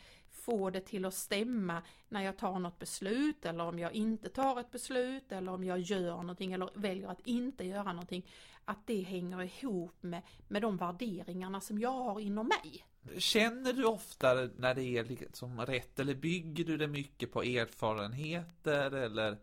få 0.48 0.70
det 0.70 0.82
till 0.82 1.06
att 1.06 1.14
stämma 1.14 1.82
när 2.10 2.22
jag 2.22 2.38
tar 2.38 2.60
något 2.60 2.80
beslut 2.80 3.46
eller 3.46 3.64
om 3.64 3.80
jag 3.80 3.94
inte 3.94 4.30
tar 4.30 4.60
ett 4.60 4.72
beslut 4.72 5.32
eller 5.32 5.52
om 5.52 5.64
jag 5.64 5.80
gör 5.80 6.18
någonting 6.18 6.54
eller 6.54 6.70
väljer 6.74 7.08
att 7.08 7.28
inte 7.28 7.64
göra 7.64 7.94
någonting. 7.94 8.30
Att 8.66 8.88
det 8.88 9.02
hänger 9.02 9.44
ihop 9.44 10.04
med, 10.04 10.22
med 10.48 10.62
de 10.62 10.78
värderingarna 10.78 11.62
som 11.62 11.80
jag 11.80 11.92
har 11.92 12.20
inom 12.20 12.48
mig. 12.48 12.86
Känner 13.18 13.74
du 13.74 13.86
ofta 13.86 14.34
när 14.58 14.76
det 14.76 14.98
är 14.98 15.04
liksom 15.04 15.62
rätt 15.62 16.00
eller 16.00 16.16
bygger 16.16 16.66
du 16.66 16.78
det 16.78 16.88
mycket 16.88 17.32
på 17.32 17.44
erfarenheter 17.44 18.92
eller 18.92 19.38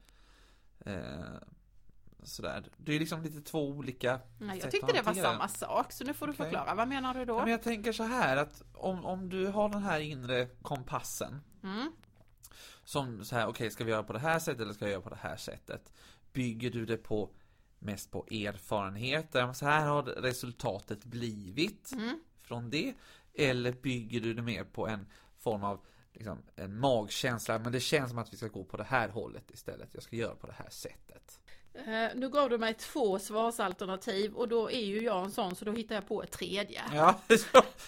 eh, 0.81 1.39
sådär? 2.29 2.65
Det 2.77 2.93
är 2.95 2.99
liksom 2.99 3.23
lite 3.23 3.41
två 3.41 3.69
olika 3.69 4.21
Nej, 4.39 4.59
jag 4.63 4.71
tyckte 4.71 4.93
det 4.93 5.03
var 5.03 5.15
samma 5.15 5.49
sak 5.49 5.93
så 5.93 6.05
nu 6.05 6.15
får 6.15 6.27
du 6.27 6.33
Okej. 6.33 6.45
förklara. 6.45 6.75
Vad 6.75 6.89
menar 6.89 7.15
du 7.15 7.25
då? 7.25 7.35
Ja, 7.35 7.43
men 7.43 7.51
jag 7.51 7.63
tänker 7.63 7.93
så 7.93 8.03
här 8.03 8.37
att 8.37 8.63
om, 8.75 9.05
om 9.05 9.29
du 9.29 9.47
har 9.47 9.69
den 9.69 9.83
här 9.83 10.01
inre 10.01 10.47
kompassen 10.63 11.41
Mm. 11.63 11.93
som 12.85 13.25
så 13.25 13.37
här, 13.37 13.47
okej 13.47 13.71
ska 13.71 13.85
vi 13.85 13.91
göra 13.91 14.03
på 14.03 14.13
det 14.13 14.19
här 14.19 14.39
sättet 14.39 14.61
eller 14.61 14.73
ska 14.73 14.85
vi 14.85 14.91
göra 14.91 15.03
på 15.03 15.11
det 15.11 15.19
här 15.21 15.37
sättet? 15.37 15.93
Bygger 16.33 16.71
du 16.71 16.87
det 16.87 16.97
på 16.97 17.31
mest 17.79 18.11
på 18.11 18.27
erfarenheter? 18.31 19.53
Så 19.53 19.67
här 19.67 19.87
har 19.87 20.03
resultatet 20.03 21.05
blivit 21.05 21.93
Mm. 21.93 22.21
från 22.43 22.71
det. 22.71 22.95
Eller 23.35 23.73
bygger 23.73 24.21
du 24.21 24.35
det 24.35 24.43
mer 24.43 24.65
på 24.65 24.89
en 24.89 25.07
form 25.39 25.65
av 25.65 25.81
liksom, 26.13 26.39
en 26.57 26.79
magkänsla? 26.81 27.59
Men 27.59 27.73
det 27.73 27.81
känns 27.81 28.11
som 28.11 28.19
att 28.19 28.33
vi 28.33 28.37
ska 28.37 28.49
gå 28.49 28.65
på 28.65 28.77
det 28.77 28.85
här 28.85 29.09
hållet 29.09 29.51
istället. 29.51 29.95
Jag 29.95 30.03
ska 30.03 30.17
göra 30.17 30.35
på 30.35 30.47
det 30.47 30.53
här 30.53 30.71
sättet. 30.71 31.41
Eh, 31.75 32.11
nu 32.15 32.29
gav 32.29 32.51
du 32.51 32.59
mig 32.59 32.75
två 32.75 33.19
svarsalternativ 33.19 34.35
och 34.35 34.49
då 34.49 34.71
är 34.71 34.85
ju 34.85 35.03
jag 35.03 35.25
en 35.25 35.31
sån 35.31 35.57
så 35.57 35.65
då 35.65 35.73
hittar 35.73 35.95
jag 35.95 36.09
på 36.09 36.23
ett 36.23 36.33
tredje. 36.33 36.83
Ja, 36.93 37.21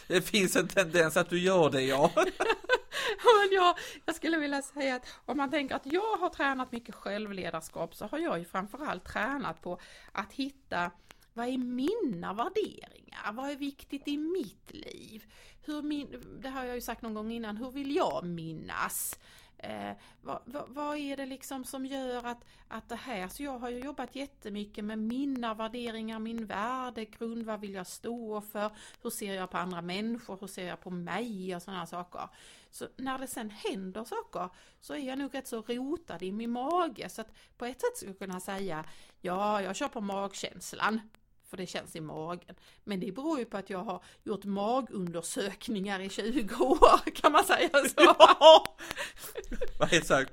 det 0.09 0.23
finns 0.23 0.57
en 0.57 0.69
tendens 0.69 1.17
att 1.17 1.31
du 1.31 1.39
gör 1.39 1.71
det 1.71 1.83
ja. 1.83 2.11
Men 2.15 3.53
jag, 3.53 3.79
jag 4.05 4.15
skulle 4.15 4.39
vilja 4.39 4.63
säga 4.63 4.97
att 4.97 5.07
om 5.25 5.37
man 5.37 5.51
tänker 5.51 5.75
att 5.75 5.87
jag 5.87 6.17
har 6.17 6.29
tränat 6.29 6.73
mycket 6.73 6.95
självledarskap 6.95 7.95
så 7.95 8.07
har 8.07 8.19
jag 8.19 8.39
ju 8.39 8.45
framförallt 8.45 9.05
tränat 9.05 9.63
på 9.63 9.81
att 10.13 10.33
hitta 10.33 10.91
vad 11.33 11.49
är 11.49 11.59
mina 11.59 12.33
värderingar? 12.33 13.33
Vad 13.33 13.51
är 13.51 13.57
viktigt 13.57 14.09
i 14.09 14.17
mitt 14.17 14.71
liv? 14.71 15.25
Hur 15.65 15.83
min, 15.83 16.23
det 16.41 16.49
har 16.49 16.65
jag 16.65 16.75
ju 16.75 16.81
sagt 16.81 17.03
någon 17.03 17.15
gång 17.15 17.33
innan, 17.33 17.57
hur 17.57 17.71
vill 17.71 17.97
jag 17.97 18.25
minnas? 18.27 19.19
Eh, 19.59 19.93
vad, 20.21 20.41
vad, 20.45 20.69
vad 20.69 20.97
är 20.97 21.17
det 21.17 21.27
liksom 21.27 21.65
som 21.65 21.87
gör 21.87 22.27
att, 22.27 22.45
att 22.69 22.89
det 22.89 22.97
här, 22.97 23.29
så 23.29 23.43
jag 23.43 23.59
har 23.59 23.71
ju 23.71 23.79
jobbat 23.79 24.17
jättemycket 24.17 24.85
med 24.85 24.99
mina 24.99 25.55
värderingar, 25.55 26.19
min 26.19 26.47
värdegrund, 26.47 27.47
vad 27.47 27.61
vill 27.61 27.75
jag 27.75 27.87
stå 27.87 28.41
för, 28.41 28.71
hur 29.03 29.11
ser 29.11 29.35
jag 29.35 29.51
på 29.51 29.59
andra 29.59 29.83
människor, 29.83 30.39
hur 30.41 30.47
ser 30.47 30.67
jag 30.67 30.81
på 30.81 30.91
mig 30.91 31.57
och 31.57 31.63
sådana 31.63 31.87
saker. 31.87 32.29
Så 32.71 32.89
när 32.97 33.19
det 33.19 33.27
sen 33.27 33.51
händer 33.51 34.05
saker 34.05 34.49
så 34.81 34.95
är 34.95 34.99
jag 34.99 35.19
nog 35.19 35.35
rätt 35.35 35.47
så 35.47 35.61
rotad 35.63 36.23
i 36.23 36.33
min 36.33 36.51
mage 36.51 37.09
så 37.09 37.21
att 37.21 37.33
på 37.57 37.65
ett 37.65 37.81
sätt 37.81 37.97
skulle 37.97 38.11
jag 38.11 38.19
kunna 38.19 38.41
säga 38.41 38.85
ja, 39.21 39.63
jag 39.63 39.77
kör 39.77 39.89
på 39.89 40.01
magkänslan 40.01 41.01
för 41.51 41.57
det 41.57 41.67
känns 41.67 41.97
i 41.97 42.01
magen. 42.01 42.55
Men 42.85 43.01
det 43.01 43.13
beror 43.13 43.39
ju 43.39 43.45
på 43.45 43.57
att 43.57 43.71
jag 43.71 43.79
har 43.79 44.03
gjort 44.25 44.45
magundersökningar 44.45 46.01
i 46.01 46.09
20 46.09 46.65
år, 46.65 47.11
kan 47.15 47.33
man 47.33 47.45
säga 47.45 47.71
så? 47.97 48.15
Vad 49.79 49.89
heter 49.89 50.07
så 50.07 50.15
här, 50.15 50.27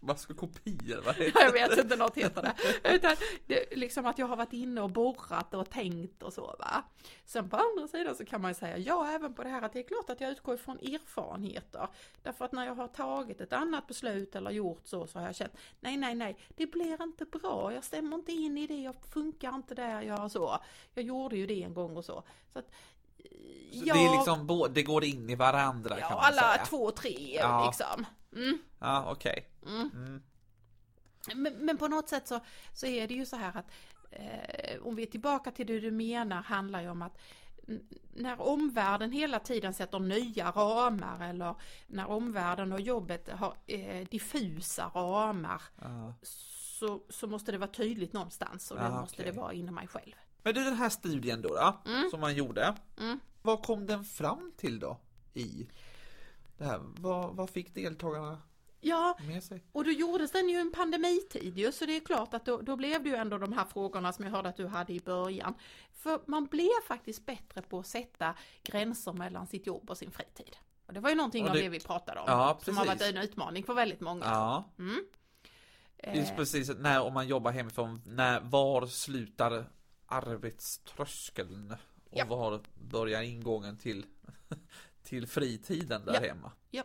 maskokopier? 0.00 1.00
Vad 1.04 1.14
heter 1.14 1.40
Jag 1.40 1.52
vet 1.52 1.78
inte, 1.78 1.96
något 1.96 2.16
heter 2.16 2.42
det. 2.42 2.54
Utan 2.94 3.16
det, 3.46 3.76
liksom 3.76 4.06
att 4.06 4.18
jag 4.18 4.26
har 4.26 4.36
varit 4.36 4.52
inne 4.52 4.80
och 4.80 4.90
borrat 4.90 5.54
och 5.54 5.70
tänkt 5.70 6.22
och 6.22 6.32
så 6.32 6.56
va. 6.58 6.84
Sen 7.24 7.48
på 7.48 7.56
andra 7.56 7.88
sidan 7.88 8.14
så 8.14 8.24
kan 8.24 8.40
man 8.40 8.50
ju 8.50 8.54
säga 8.54 8.78
ja 8.78 9.10
även 9.10 9.34
på 9.34 9.42
det 9.42 9.48
här 9.48 9.62
att 9.62 9.72
det 9.72 9.78
är 9.78 9.88
klart 9.88 10.10
att 10.10 10.20
jag 10.20 10.30
utgår 10.30 10.54
ifrån 10.54 10.78
erfarenheter. 10.78 11.88
Därför 12.22 12.44
att 12.44 12.52
när 12.52 12.66
jag 12.66 12.74
har 12.74 12.88
tagit 12.88 13.40
ett 13.40 13.52
annat 13.52 13.86
beslut 13.86 14.36
eller 14.36 14.50
gjort 14.50 14.82
så 14.84 15.06
så 15.06 15.18
har 15.18 15.26
jag 15.26 15.34
känt 15.34 15.52
nej 15.80 15.96
nej 15.96 16.14
nej 16.14 16.38
det 16.56 16.66
blir 16.66 17.02
inte 17.02 17.24
bra, 17.24 17.72
jag 17.74 17.84
stämmer 17.84 18.16
inte 18.16 18.32
in 18.32 18.58
i 18.58 18.66
det, 18.66 18.82
jag 18.82 18.94
funkar 19.12 19.54
inte 19.54 19.74
där, 19.74 20.02
jag 20.02 20.30
så. 20.30 20.59
Jag 20.94 21.04
gjorde 21.04 21.36
ju 21.36 21.46
det 21.46 21.62
en 21.62 21.74
gång 21.74 21.96
och 21.96 22.04
så. 22.04 22.22
så 22.52 22.58
att, 22.58 22.70
ja, 23.70 23.94
det 23.94 24.04
är 24.04 24.16
liksom, 24.16 24.68
det 24.74 24.82
går 24.82 25.04
in 25.04 25.30
i 25.30 25.34
varandra 25.34 25.98
ja, 26.00 26.08
kan 26.08 26.16
man 26.16 26.24
alla 26.24 26.52
säga. 26.54 26.64
två, 26.66 26.90
tre 26.90 27.36
ja. 27.36 27.66
liksom. 27.66 28.06
Mm. 28.32 28.58
Ja, 28.78 29.12
okej. 29.12 29.48
Okay. 29.62 29.74
Mm. 29.74 29.90
Mm. 29.94 30.22
Men, 31.34 31.52
men, 31.52 31.78
på 31.78 31.88
något 31.88 32.08
sätt 32.08 32.28
så, 32.28 32.40
så 32.72 32.86
är 32.86 33.08
det 33.08 33.14
ju 33.14 33.26
så 33.26 33.36
här 33.36 33.56
att 33.56 33.70
eh, 34.10 34.82
om 34.82 34.96
vi 34.96 35.02
är 35.02 35.06
tillbaka 35.06 35.50
till 35.50 35.66
det 35.66 35.80
du 35.80 35.90
menar 35.90 36.42
handlar 36.42 36.82
ju 36.82 36.88
om 36.88 37.02
att 37.02 37.18
när 38.14 38.40
omvärlden 38.40 39.12
hela 39.12 39.38
tiden 39.38 39.74
sätter 39.74 39.98
nya 39.98 40.50
ramar 40.50 41.28
eller 41.28 41.54
när 41.86 42.10
omvärlden 42.10 42.72
och 42.72 42.80
jobbet 42.80 43.28
har 43.28 43.54
eh, 43.66 44.06
diffusa 44.08 44.90
ramar 44.94 45.62
uh. 45.84 46.10
så, 46.22 47.02
så 47.08 47.26
måste 47.26 47.52
det 47.52 47.58
vara 47.58 47.70
tydligt 47.70 48.12
någonstans 48.12 48.70
och 48.70 48.76
uh, 48.76 48.84
det 48.84 48.90
måste 48.90 49.22
okay. 49.22 49.32
det 49.32 49.40
vara 49.40 49.52
inom 49.52 49.74
mig 49.74 49.86
själv. 49.86 50.14
Men 50.42 50.54
du 50.54 50.64
den 50.64 50.74
här 50.74 50.88
studien 50.88 51.42
då, 51.42 51.48
då 51.48 51.90
mm. 51.90 52.10
som 52.10 52.20
man 52.20 52.34
gjorde, 52.34 52.74
mm. 52.98 53.20
vad 53.42 53.62
kom 53.62 53.86
den 53.86 54.04
fram 54.04 54.52
till 54.56 54.78
då 54.78 55.00
i 55.34 55.68
det 56.58 56.64
här? 56.64 56.80
Vad, 56.82 57.36
vad 57.36 57.50
fick 57.50 57.74
deltagarna 57.74 58.42
Ja, 58.82 59.18
och 59.72 59.84
då 59.84 59.90
gjordes 59.90 60.32
den 60.32 60.48
ju 60.48 60.56
en 60.56 60.72
pandemitid 60.72 61.58
ju, 61.58 61.72
så 61.72 61.86
det 61.86 61.96
är 61.96 62.00
klart 62.00 62.34
att 62.34 62.44
då, 62.44 62.60
då 62.60 62.76
blev 62.76 63.02
det 63.02 63.08
ju 63.08 63.14
ändå 63.14 63.38
de 63.38 63.52
här 63.52 63.64
frågorna 63.64 64.12
som 64.12 64.24
jag 64.24 64.32
hörde 64.32 64.48
att 64.48 64.56
du 64.56 64.66
hade 64.66 64.92
i 64.92 65.00
början. 65.00 65.54
För 65.92 66.20
man 66.26 66.46
blev 66.46 66.80
faktiskt 66.88 67.26
bättre 67.26 67.62
på 67.62 67.78
att 67.78 67.86
sätta 67.86 68.34
gränser 68.62 69.12
mellan 69.12 69.46
sitt 69.46 69.66
jobb 69.66 69.90
och 69.90 69.98
sin 69.98 70.10
fritid. 70.10 70.56
Och 70.86 70.92
det 70.92 71.00
var 71.00 71.10
ju 71.10 71.16
någonting 71.16 71.44
det, 71.44 71.50
av 71.50 71.56
det 71.56 71.68
vi 71.68 71.80
pratade 71.80 72.20
om, 72.20 72.26
ja, 72.26 72.58
som 72.62 72.76
har 72.76 72.86
varit 72.86 73.02
en 73.02 73.16
utmaning 73.16 73.64
för 73.64 73.74
väldigt 73.74 74.00
många. 74.00 74.24
Ja. 74.24 74.64
Mm. 74.78 75.04
Just 76.14 76.36
precis, 76.36 76.70
när 76.78 77.02
om 77.02 77.14
man 77.14 77.28
jobbar 77.28 77.52
hemifrån, 77.52 78.02
när, 78.06 78.40
var 78.40 78.86
slutar 78.86 79.66
arbetströskeln? 80.10 81.76
Och 82.10 82.18
ja. 82.18 82.24
var 82.24 82.60
börjar 82.74 83.22
ingången 83.22 83.76
till, 83.78 84.06
till 85.02 85.26
fritiden 85.26 86.04
där 86.04 86.14
ja. 86.14 86.20
hemma? 86.20 86.52
Ja. 86.70 86.82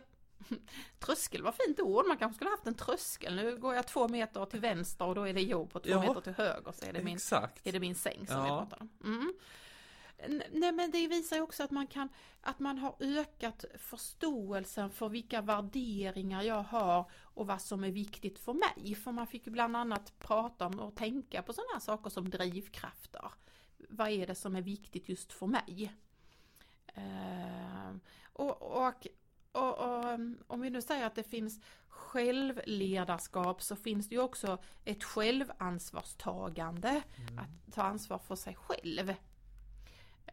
Tröskel 0.98 1.42
var 1.42 1.52
fint 1.52 1.80
ord, 1.80 2.06
man 2.06 2.16
kanske 2.16 2.36
skulle 2.36 2.50
haft 2.50 2.66
en 2.66 2.74
tröskel. 2.74 3.36
Nu 3.36 3.56
går 3.56 3.74
jag 3.74 3.86
två 3.86 4.08
meter 4.08 4.46
till 4.46 4.60
vänster 4.60 5.04
och 5.04 5.14
då 5.14 5.28
är 5.28 5.34
det 5.34 5.42
jobb 5.42 5.70
och 5.72 5.82
två 5.82 5.90
ja, 5.90 6.00
meter 6.00 6.20
till 6.20 6.32
höger 6.32 6.72
så 6.72 6.86
är 6.86 6.92
det 6.92 7.02
min, 7.02 7.18
är 7.64 7.72
det 7.72 7.80
min 7.80 7.94
säng 7.94 8.26
som 8.26 8.36
ja. 8.36 8.42
vi 8.42 8.48
pratar 8.48 8.80
om. 8.80 8.90
Mm. 9.04 9.34
Nej 10.50 10.72
men 10.72 10.90
det 10.90 11.06
visar 11.06 11.36
ju 11.36 11.42
också 11.42 11.62
att 11.62 11.70
man 11.70 11.86
kan, 11.86 12.08
att 12.40 12.58
man 12.58 12.78
har 12.78 12.96
ökat 13.00 13.64
förståelsen 13.78 14.90
för 14.90 15.08
vilka 15.08 15.40
värderingar 15.40 16.42
jag 16.42 16.62
har 16.62 17.10
och 17.36 17.46
vad 17.46 17.60
som 17.60 17.84
är 17.84 17.90
viktigt 17.90 18.38
för 18.38 18.52
mig. 18.52 18.94
För 18.94 19.12
man 19.12 19.26
fick 19.26 19.46
ju 19.46 19.52
bland 19.52 19.76
annat 19.76 20.18
prata 20.18 20.66
om 20.66 20.80
och 20.80 20.94
tänka 20.94 21.42
på 21.42 21.52
sådana 21.52 21.72
här 21.72 21.80
saker 21.80 22.10
som 22.10 22.30
drivkrafter. 22.30 23.32
Vad 23.88 24.08
är 24.08 24.26
det 24.26 24.34
som 24.34 24.56
är 24.56 24.62
viktigt 24.62 25.08
just 25.08 25.32
för 25.32 25.46
mig? 25.46 25.92
Uh, 26.98 27.96
och, 28.32 28.62
och 28.62 29.06
och, 29.52 29.78
och, 29.78 30.20
om 30.46 30.60
vi 30.60 30.70
nu 30.70 30.82
säger 30.82 31.06
att 31.06 31.14
det 31.14 31.22
finns 31.22 31.60
självledarskap 31.88 33.62
så 33.62 33.76
finns 33.76 34.08
det 34.08 34.14
ju 34.14 34.20
också 34.20 34.58
ett 34.84 35.04
självansvarstagande. 35.04 37.02
Mm. 37.16 37.38
Att 37.38 37.74
ta 37.74 37.82
ansvar 37.82 38.18
för 38.18 38.36
sig 38.36 38.54
själv. 38.54 39.10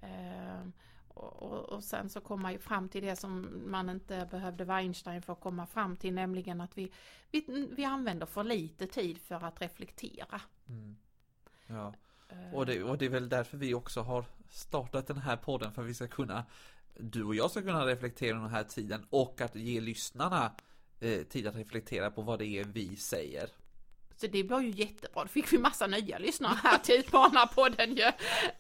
Uh, 0.04 0.68
och, 1.14 1.70
och, 1.70 1.84
sen 1.84 2.10
så 2.10 2.22
kommer 2.22 2.42
man 2.42 2.52
ju 2.52 2.60
fram 2.60 2.90
till 2.90 3.04
det 3.04 3.16
som 3.16 3.62
man 3.66 3.90
inte 3.90 4.28
behövde 4.32 4.66
vara 4.66 4.78
Einstein 4.78 5.22
för 5.22 5.34
att 5.34 5.40
komma 5.40 5.68
fram 5.68 5.96
till, 5.96 6.14
nämligen 6.14 6.62
att 6.62 6.78
vi, 6.78 6.92
vi, 7.32 7.70
vi 7.72 7.86
använder 7.86 8.26
för 8.26 8.44
lite 8.44 8.88
tid 8.88 9.18
för 9.18 9.44
att 9.44 9.62
reflektera. 9.62 10.42
Mm. 10.70 10.96
Ja, 11.68 11.94
uh. 12.32 12.56
och 12.56 12.66
det, 12.66 12.84
och 12.84 12.98
det 12.98 13.06
är 13.06 13.10
väl 13.10 13.30
därför 13.30 13.58
vi 13.58 13.74
också 13.74 14.02
har 14.02 14.26
startat 14.50 15.08
den 15.08 15.18
här 15.18 15.38
podden, 15.38 15.74
för 15.74 15.82
att 15.82 15.88
vi 15.88 15.94
ska 15.94 16.08
kunna 16.08 16.46
du 16.98 17.24
och 17.24 17.36
jag 17.36 17.52
ska 17.52 17.62
kunna 17.62 17.86
reflektera 17.86 18.38
den 18.38 18.50
här 18.50 18.64
tiden 18.64 19.06
och 19.10 19.42
att 19.42 19.56
ge 19.56 19.82
lyssnarna 19.82 20.56
eh, 21.00 21.22
tid 21.24 21.48
att 21.48 21.56
reflektera 21.56 22.12
på 22.12 22.22
vad 22.22 22.40
det 22.40 22.46
är 22.46 22.64
vi 22.64 22.96
säger. 22.96 23.50
Så 24.24 24.28
det 24.28 24.44
var 24.44 24.62
ju 24.62 24.70
jättebra, 24.70 25.24
då 25.24 25.28
fick 25.28 25.54
vi 25.54 25.58
massa 25.58 25.88
nya 25.88 26.18
lyssnare 26.18 26.60
här 26.64 26.78
till 26.78 26.96
Utmanarpodden 26.96 27.96
ju. 27.96 28.04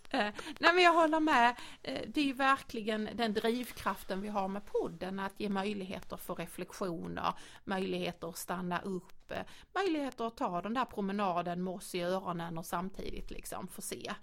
Eh, 0.10 0.34
nej 0.60 0.74
men 0.74 0.84
jag 0.84 0.94
håller 0.94 1.20
med, 1.20 1.56
eh, 1.84 2.02
det 2.08 2.22
är 2.22 2.26
ju 2.26 2.34
verkligen 2.34 3.10
den 3.14 3.34
drivkraften 3.34 4.22
vi 4.22 4.28
har 4.28 4.48
med 4.48 4.66
podden, 4.66 5.20
att 5.20 5.40
ge 5.40 5.50
möjligheter 5.50 6.18
för 6.18 6.36
reflektioner, 6.36 7.34
möjligheter 7.64 8.30
att 8.30 8.38
stanna 8.38 8.82
upp, 8.82 9.32
eh, 9.32 9.44
möjligheter 9.76 10.28
att 10.28 10.38
ta 10.38 10.62
den 10.62 10.74
där 10.74 10.86
promenaden 10.86 11.64
med 11.64 11.74
oss 11.74 11.96
i 11.96 12.02
öronen 12.02 12.58
och 12.58 12.66
samtidigt 12.66 13.32
liksom 13.32 13.68
få 13.68 13.82
se 13.82 14.14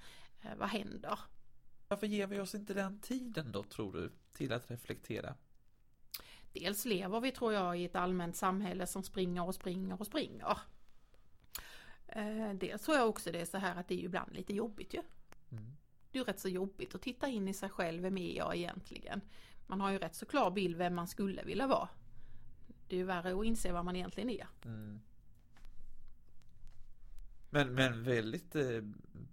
vad 0.56 0.68
händer. 0.68 1.18
Varför 1.88 2.06
ger 2.06 2.26
vi 2.26 2.40
oss 2.40 2.54
inte 2.54 2.74
den 2.74 3.00
tiden 3.00 3.52
då, 3.52 3.62
tror 3.62 3.92
du, 3.92 4.12
till 4.32 4.52
att 4.52 4.70
reflektera? 4.70 5.34
Dels 6.52 6.84
lever 6.84 7.20
vi, 7.20 7.32
tror 7.32 7.52
jag, 7.52 7.80
i 7.80 7.84
ett 7.84 7.96
allmänt 7.96 8.36
samhälle 8.36 8.86
som 8.86 9.02
springer 9.02 9.46
och 9.46 9.54
springer 9.54 10.00
och 10.00 10.06
springer. 10.06 10.58
Eh, 12.12 12.54
dels 12.54 12.82
tror 12.82 12.96
jag 12.96 13.08
också 13.08 13.32
det 13.32 13.40
är 13.40 13.44
så 13.44 13.58
här 13.58 13.76
att 13.76 13.88
det 13.88 13.94
är 13.94 13.98
ju 13.98 14.04
ibland 14.04 14.34
lite 14.34 14.54
jobbigt 14.54 14.94
ju. 14.94 15.02
Mm. 15.50 15.76
Det 16.10 16.18
är 16.18 16.20
ju 16.20 16.24
rätt 16.24 16.40
så 16.40 16.48
jobbigt 16.48 16.94
att 16.94 17.02
titta 17.02 17.28
in 17.28 17.48
i 17.48 17.54
sig 17.54 17.68
själv, 17.68 18.02
vem 18.02 18.18
är 18.18 18.36
jag 18.36 18.56
egentligen? 18.56 19.20
Man 19.66 19.80
har 19.80 19.90
ju 19.90 19.98
rätt 19.98 20.14
så 20.14 20.26
klar 20.26 20.50
bild 20.50 20.76
vem 20.76 20.94
man 20.94 21.08
skulle 21.08 21.42
vilja 21.42 21.66
vara. 21.66 21.88
Det 22.88 22.96
är 22.96 22.98
ju 22.98 23.04
värre 23.04 23.40
att 23.40 23.44
inse 23.44 23.72
vad 23.72 23.84
man 23.84 23.96
egentligen 23.96 24.30
är. 24.30 24.46
Mm. 24.64 25.00
Men, 27.50 27.74
men 27.74 28.02
väldigt 28.02 28.54
eh, 28.54 28.80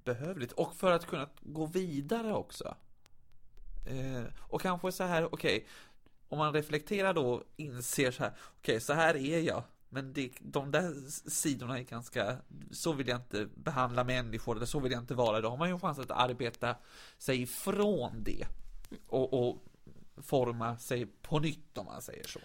behövligt. 0.03 0.51
Och 0.51 0.75
för 0.75 0.91
att 0.91 1.05
kunna 1.05 1.29
gå 1.41 1.65
vidare 1.65 2.33
också. 2.33 2.75
Eh, 3.87 4.23
och 4.39 4.61
kanske 4.61 4.91
så 4.91 5.03
här, 5.03 5.33
okej. 5.33 5.57
Okay, 5.57 5.67
om 6.29 6.37
man 6.37 6.53
reflekterar 6.53 7.13
då 7.13 7.33
och 7.33 7.43
inser 7.55 8.11
så 8.11 8.23
här, 8.23 8.31
okej, 8.31 8.73
okay, 8.73 8.79
så 8.79 8.93
här 8.93 9.15
är 9.15 9.39
jag. 9.39 9.63
Men 9.89 10.13
det, 10.13 10.31
de 10.39 10.71
där 10.71 10.93
sidorna 11.29 11.79
är 11.79 11.83
ganska, 11.83 12.37
så 12.71 12.93
vill 12.93 13.07
jag 13.07 13.17
inte 13.17 13.47
behandla 13.55 14.03
människor, 14.03 14.55
eller 14.55 14.65
så 14.65 14.79
vill 14.79 14.91
jag 14.91 15.01
inte 15.01 15.13
vara. 15.13 15.41
Då 15.41 15.49
har 15.49 15.57
man 15.57 15.67
ju 15.67 15.73
en 15.73 15.79
chans 15.79 15.99
att 15.99 16.11
arbeta 16.11 16.75
sig 17.17 17.41
ifrån 17.41 18.23
det. 18.23 18.47
Och, 19.07 19.33
och 19.33 19.63
forma 20.17 20.77
sig 20.77 21.05
på 21.05 21.39
nytt 21.39 21.77
om 21.77 21.85
man 21.85 22.01
säger 22.01 22.27
så. 22.27 22.39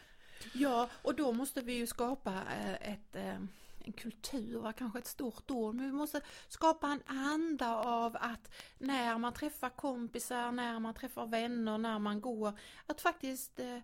Ja, 0.55 0.88
och 1.02 1.14
då 1.14 1.33
måste 1.33 1.61
vi 1.61 1.72
ju 1.72 1.87
skapa 1.87 2.33
eh, 2.33 2.92
ett 2.92 3.16
eh, 3.16 3.38
en 3.85 3.92
kultur 3.92 4.59
var 4.59 4.72
kanske 4.72 4.98
ett 4.98 5.07
stort 5.07 5.50
ord, 5.50 5.74
men 5.74 5.87
vi 5.87 5.92
måste 5.92 6.20
skapa 6.48 6.87
en 6.87 7.02
anda 7.07 7.76
av 7.76 8.16
att 8.20 8.50
när 8.78 9.18
man 9.18 9.33
träffar 9.33 9.68
kompisar, 9.68 10.52
när 10.52 10.78
man 10.78 10.94
träffar 10.94 11.26
vänner, 11.26 11.78
när 11.78 11.98
man 11.98 12.20
går, 12.20 12.59
att 12.87 13.00
faktiskt 13.00 13.61
eh, 13.61 13.78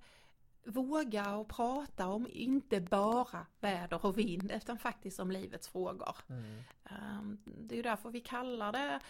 våga 0.68 1.36
och 1.36 1.48
prata 1.48 2.06
om 2.06 2.26
inte 2.30 2.80
bara 2.80 3.46
väder 3.60 4.06
och 4.06 4.18
vind 4.18 4.52
utan 4.52 4.78
faktiskt 4.78 5.20
om 5.20 5.30
livets 5.30 5.68
frågor. 5.68 6.16
Mm. 6.28 6.62
Um, 6.90 7.38
det 7.44 7.74
är 7.74 7.76
ju 7.76 7.82
därför 7.82 8.10
vi 8.10 8.20
kallar 8.20 8.72
det 8.72 9.00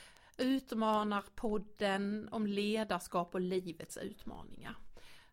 Utmanarpodden 0.41 2.29
om 2.33 2.47
ledarskap 2.47 3.35
och 3.35 3.41
livets 3.41 3.97
utmaningar. 3.97 4.77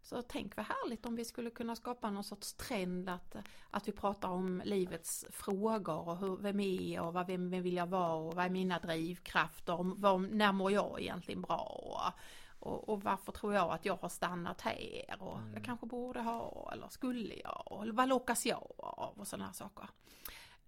Så 0.01 0.21
tänk 0.21 0.57
vad 0.57 0.65
härligt 0.65 1.05
om 1.05 1.15
vi 1.15 1.25
skulle 1.25 1.49
kunna 1.49 1.75
skapa 1.75 2.11
någon 2.11 2.23
sorts 2.23 2.53
trend 2.53 3.09
att, 3.09 3.35
att 3.69 3.87
vi 3.87 3.91
pratar 3.91 4.29
om 4.29 4.61
livets 4.65 5.25
frågor 5.31 6.07
och 6.07 6.17
hur, 6.17 6.37
vem 6.37 6.59
är 6.59 6.93
jag 6.93 7.07
och 7.07 7.13
vad, 7.13 7.27
vem 7.27 7.49
vill 7.49 7.73
jag 7.73 7.87
vara 7.87 8.13
och 8.13 8.35
vad 8.35 8.45
är 8.45 8.49
mina 8.49 8.79
drivkrafter 8.79 9.79
och 9.79 9.85
vad, 9.85 10.21
när 10.21 10.51
mår 10.51 10.71
jag 10.71 11.01
egentligen 11.01 11.41
bra 11.41 11.57
och, 11.57 12.13
och, 12.65 12.89
och, 12.89 13.03
varför 13.03 13.31
tror 13.31 13.53
jag 13.53 13.71
att 13.71 13.85
jag 13.85 13.97
har 14.01 14.09
stannat 14.09 14.61
här 14.61 15.15
och 15.19 15.37
mm. 15.37 15.53
jag 15.53 15.63
kanske 15.63 15.85
borde 15.85 16.21
ha 16.21 16.69
eller 16.73 16.87
skulle 16.89 17.35
jag 17.35 17.63
och 17.65 17.87
vad 17.87 18.09
lockas 18.09 18.45
jag 18.45 18.73
av 18.77 19.13
och 19.19 19.27
sådana 19.27 19.45
här 19.45 19.53
saker. 19.53 19.87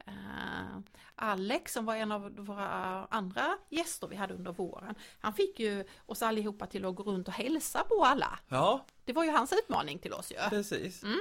Uh, 0.08 0.80
Alex 1.16 1.74
som 1.74 1.86
var 1.86 1.96
en 1.96 2.12
av 2.12 2.36
våra 2.36 3.06
andra 3.06 3.58
gäster 3.70 4.08
vi 4.08 4.16
hade 4.16 4.34
under 4.34 4.52
våren. 4.52 4.96
Han 5.20 5.34
fick 5.34 5.60
ju 5.60 5.86
oss 6.06 6.22
allihopa 6.22 6.68
till 6.68 6.86
att 6.86 6.96
gå 6.96 7.04
runt 7.04 7.28
och 7.28 7.34
hälsa 7.34 7.84
på 7.84 8.04
alla. 8.06 8.40
Ja. 8.48 8.86
Det 9.06 9.14
var 9.14 9.24
ju 9.24 9.32
hans 9.32 9.54
utmaning 9.54 10.00
till 10.00 10.14
oss 10.14 10.32
ju. 10.32 10.50
Precis. 10.50 11.04
Mm. 11.04 11.20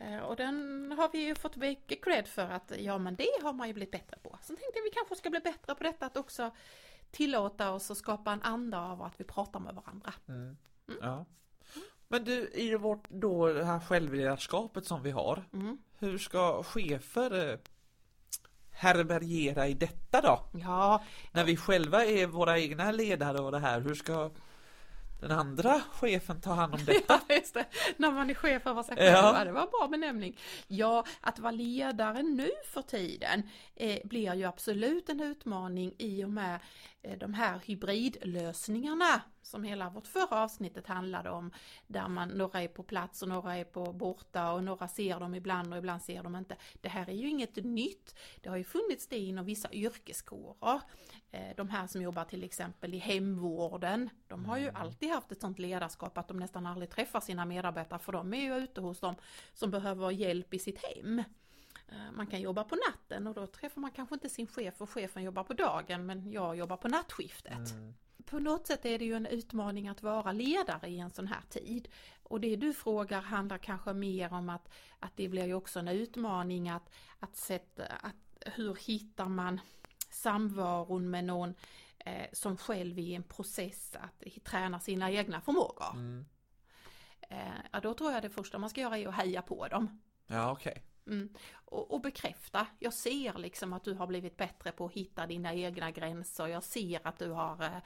Uh, 0.00 0.22
och 0.22 0.36
den 0.36 0.92
har 0.98 1.10
vi 1.12 1.18
ju 1.18 1.34
fått 1.34 1.56
mycket 1.56 2.04
cred 2.04 2.28
för 2.28 2.48
att 2.50 2.72
ja 2.78 2.98
men 2.98 3.16
det 3.16 3.42
har 3.42 3.52
man 3.52 3.68
ju 3.68 3.74
blivit 3.74 3.92
bättre 3.92 4.16
på. 4.22 4.38
Så 4.42 4.46
tänkte 4.46 4.72
jag 4.74 4.82
vi 4.82 4.90
kanske 4.90 5.16
ska 5.16 5.30
bli 5.30 5.40
bättre 5.40 5.74
på 5.74 5.84
detta 5.84 6.06
att 6.06 6.16
också 6.16 6.50
tillåta 7.10 7.70
oss 7.72 7.90
att 7.90 7.98
skapa 7.98 8.32
en 8.32 8.42
anda 8.42 8.80
av 8.80 9.02
att 9.02 9.20
vi 9.20 9.24
pratar 9.24 9.60
med 9.60 9.74
varandra. 9.74 10.12
Mm. 10.28 10.56
Ja. 11.00 11.24
Men 12.08 12.24
du, 12.24 12.50
i 12.54 12.74
vårt 12.76 13.08
då 13.08 13.46
det 13.52 13.64
här 13.64 13.80
självledarskapet 13.80 14.86
som 14.86 15.02
vi 15.02 15.10
har, 15.10 15.44
Mm. 15.52 15.78
hur 15.98 16.18
ska 16.18 16.62
chefer 16.62 17.50
eh, 17.50 17.58
härbärgera 18.70 19.68
i 19.68 19.74
detta 19.74 20.20
då? 20.20 20.40
Ja, 20.60 21.02
När 21.32 21.44
vi 21.44 21.56
själva 21.56 22.04
är 22.04 22.26
våra 22.26 22.58
egna 22.58 22.92
ledare 22.92 23.40
och 23.40 23.52
det 23.52 23.58
här, 23.58 23.80
hur 23.80 23.94
ska 23.94 24.30
den 25.20 25.30
andra 25.30 25.80
chefen 25.92 26.40
ta 26.40 26.52
hand 26.52 26.74
om 26.74 26.80
detta? 26.86 27.20
Ja, 27.28 27.34
just 27.34 27.54
det. 27.54 27.64
När 27.96 28.10
man 28.10 28.30
är 28.30 28.34
chef 28.34 28.66
över 28.66 28.82
sig 28.82 28.96
själv. 28.96 29.16
Ja. 29.16 29.44
Det 29.44 29.52
var 29.52 29.62
en 29.62 29.68
bra 29.70 29.88
benämning. 29.90 30.38
Ja, 30.66 31.04
att 31.20 31.38
vara 31.38 31.52
ledare 31.52 32.22
nu 32.22 32.50
för 32.72 32.82
tiden 32.82 33.42
eh, 33.74 33.98
blir 34.04 34.34
ju 34.34 34.44
absolut 34.44 35.08
en 35.08 35.20
utmaning 35.20 35.94
i 35.98 36.24
och 36.24 36.30
med 36.30 36.60
de 37.14 37.34
här 37.34 37.60
hybridlösningarna 37.64 39.22
som 39.42 39.64
hela 39.64 39.90
vårt 39.90 40.06
förra 40.06 40.42
avsnittet 40.42 40.86
handlade 40.86 41.30
om. 41.30 41.50
Där 41.86 42.08
man, 42.08 42.28
några 42.28 42.62
är 42.62 42.68
på 42.68 42.82
plats 42.82 43.22
och 43.22 43.28
några 43.28 43.56
är 43.56 43.64
på 43.64 43.92
borta 43.92 44.52
och 44.52 44.64
några 44.64 44.88
ser 44.88 45.20
dem 45.20 45.34
ibland 45.34 45.72
och 45.72 45.78
ibland 45.78 46.02
ser 46.02 46.22
de 46.22 46.36
inte. 46.36 46.56
Det 46.80 46.88
här 46.88 47.10
är 47.10 47.14
ju 47.14 47.28
inget 47.28 47.56
nytt. 47.56 48.14
Det 48.40 48.48
har 48.48 48.56
ju 48.56 48.64
funnits 48.64 49.06
det 49.06 49.18
inom 49.18 49.44
vissa 49.44 49.72
yrkeskårer. 49.72 50.80
Eh, 51.30 51.56
De 51.56 51.68
här 51.68 51.86
som 51.86 52.02
jobbar 52.02 52.24
till 52.24 52.44
exempel 52.44 52.94
i 52.94 52.98
hemvården, 52.98 54.10
de 54.26 54.44
har 54.44 54.58
ju 54.58 54.70
alltid 54.70 55.10
haft 55.10 55.32
ett 55.32 55.40
sånt 55.40 55.58
ledarskap 55.58 56.18
att 56.18 56.28
de 56.28 56.36
nästan 56.36 56.66
aldrig 56.66 56.90
träffar 56.90 57.20
sina 57.20 57.44
medarbetare 57.44 57.98
för 57.98 58.12
de 58.12 58.34
är 58.34 58.40
ju 58.40 58.56
ute 58.56 58.80
hos 58.80 59.00
dem 59.00 59.14
som 59.54 59.70
behöver 59.70 60.10
hjälp 60.10 60.54
i 60.54 60.58
sitt 60.58 60.84
hem. 60.84 61.22
Eh, 61.88 62.12
Man 62.12 62.26
kan 62.26 62.40
jobba 62.40 62.64
på 62.64 62.76
natten 62.88 63.26
och 63.26 63.34
då 63.34 63.46
träffar 63.46 63.80
man 63.80 63.90
kanske 63.90 64.14
inte 64.14 64.28
sin 64.28 64.46
chef 64.46 64.80
och 64.80 64.90
chefen 64.90 65.22
jobbar 65.22 65.44
på 65.44 65.52
dagen 65.54 66.06
men 66.06 66.32
jag 66.32 66.56
jobbar 66.56 66.76
på 66.76 66.88
nattskiftet. 66.88 67.74
På 68.24 68.38
något 68.38 68.66
sätt 68.66 68.84
är 68.84 68.98
det 68.98 69.04
ju 69.04 69.14
en 69.14 69.26
utmaning 69.26 69.88
att 69.88 70.02
vara 70.02 70.32
ledare 70.32 70.88
i 70.88 70.98
en 70.98 71.10
sån 71.10 71.26
här 71.26 71.42
tid. 71.50 71.88
Och 72.22 72.40
det 72.40 72.56
du 72.56 72.72
frågar 72.74 73.20
handlar 73.20 73.58
kanske 73.58 73.92
mer 73.92 74.32
om 74.32 74.48
att, 74.48 74.68
att 74.98 75.16
det 75.16 75.28
blir 75.28 75.46
ju 75.46 75.54
också 75.54 75.78
en 75.78 75.88
utmaning 75.88 76.68
att, 76.68 76.90
att 77.20 77.36
sätta, 77.36 77.86
att 77.86 78.16
hur 78.54 78.74
hittar 78.74 79.26
man 79.28 79.60
samvaron 80.10 81.10
med 81.10 81.24
någon 81.24 81.54
eh, 81.98 82.26
som 82.32 82.56
själv 82.56 82.98
är 82.98 83.02
i 83.02 83.14
en 83.14 83.22
process 83.22 83.96
att 84.00 84.44
träna 84.44 84.80
sina 84.80 85.10
egna 85.10 85.40
förmågor. 85.40 85.90
Mm. 85.92 86.26
Eh, 87.20 87.38
ja, 87.72 87.80
då 87.80 87.94
tror 87.94 88.12
jag 88.12 88.22
det 88.22 88.30
första 88.30 88.58
man 88.58 88.70
ska 88.70 88.80
göra 88.80 88.98
är 88.98 89.08
att 89.08 89.14
heja 89.14 89.42
på 89.42 89.68
dem. 89.68 90.00
Ja, 90.26 90.52
okej. 90.52 90.82
Mm. 91.06 91.28
Och, 91.54 91.90
och 91.90 92.00
bekräfta. 92.00 92.66
Jag 92.78 92.92
ser 92.92 93.38
liksom 93.38 93.72
att 93.72 93.84
du 93.84 93.94
har 93.94 94.06
blivit 94.06 94.36
bättre 94.36 94.72
på 94.72 94.86
att 94.86 94.92
hitta 94.92 95.26
dina 95.26 95.54
egna 95.54 95.90
gränser. 95.90 96.46
Jag 96.46 96.62
ser 96.62 97.06
att 97.06 97.18
du 97.18 97.30
har 97.30 97.62
eh, 97.62 97.78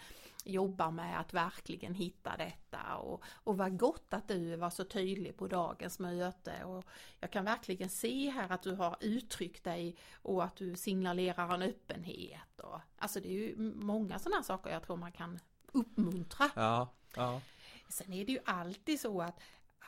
jobbar 0.44 0.90
med 0.90 1.20
att 1.20 1.34
verkligen 1.34 1.94
hitta 1.94 2.36
detta 2.36 2.96
och, 2.96 3.22
och 3.26 3.56
vad 3.56 3.78
gott 3.78 4.14
att 4.14 4.28
du 4.28 4.56
var 4.56 4.70
så 4.70 4.84
tydlig 4.84 5.36
på 5.36 5.46
dagens 5.46 5.98
möte 5.98 6.64
och 6.64 6.84
jag 7.20 7.30
kan 7.30 7.44
verkligen 7.44 7.88
se 7.88 8.30
här 8.30 8.52
att 8.52 8.62
du 8.62 8.74
har 8.74 8.96
uttryckt 9.00 9.64
dig 9.64 9.96
och 10.12 10.44
att 10.44 10.56
du 10.56 10.76
signalerar 10.76 11.54
en 11.54 11.62
öppenhet 11.62 12.60
och 12.60 12.80
alltså 12.98 13.20
det 13.20 13.28
är 13.28 13.32
ju 13.32 13.54
många 13.74 14.18
sådana 14.18 14.42
saker 14.42 14.70
jag 14.70 14.82
tror 14.82 14.96
man 14.96 15.12
kan 15.12 15.38
uppmuntra. 15.72 16.50
Ja, 16.54 16.88
ja. 17.16 17.40
Sen 17.88 18.12
är 18.12 18.24
det 18.24 18.32
ju 18.32 18.38
alltid 18.44 19.00
så 19.00 19.22
att, 19.22 19.40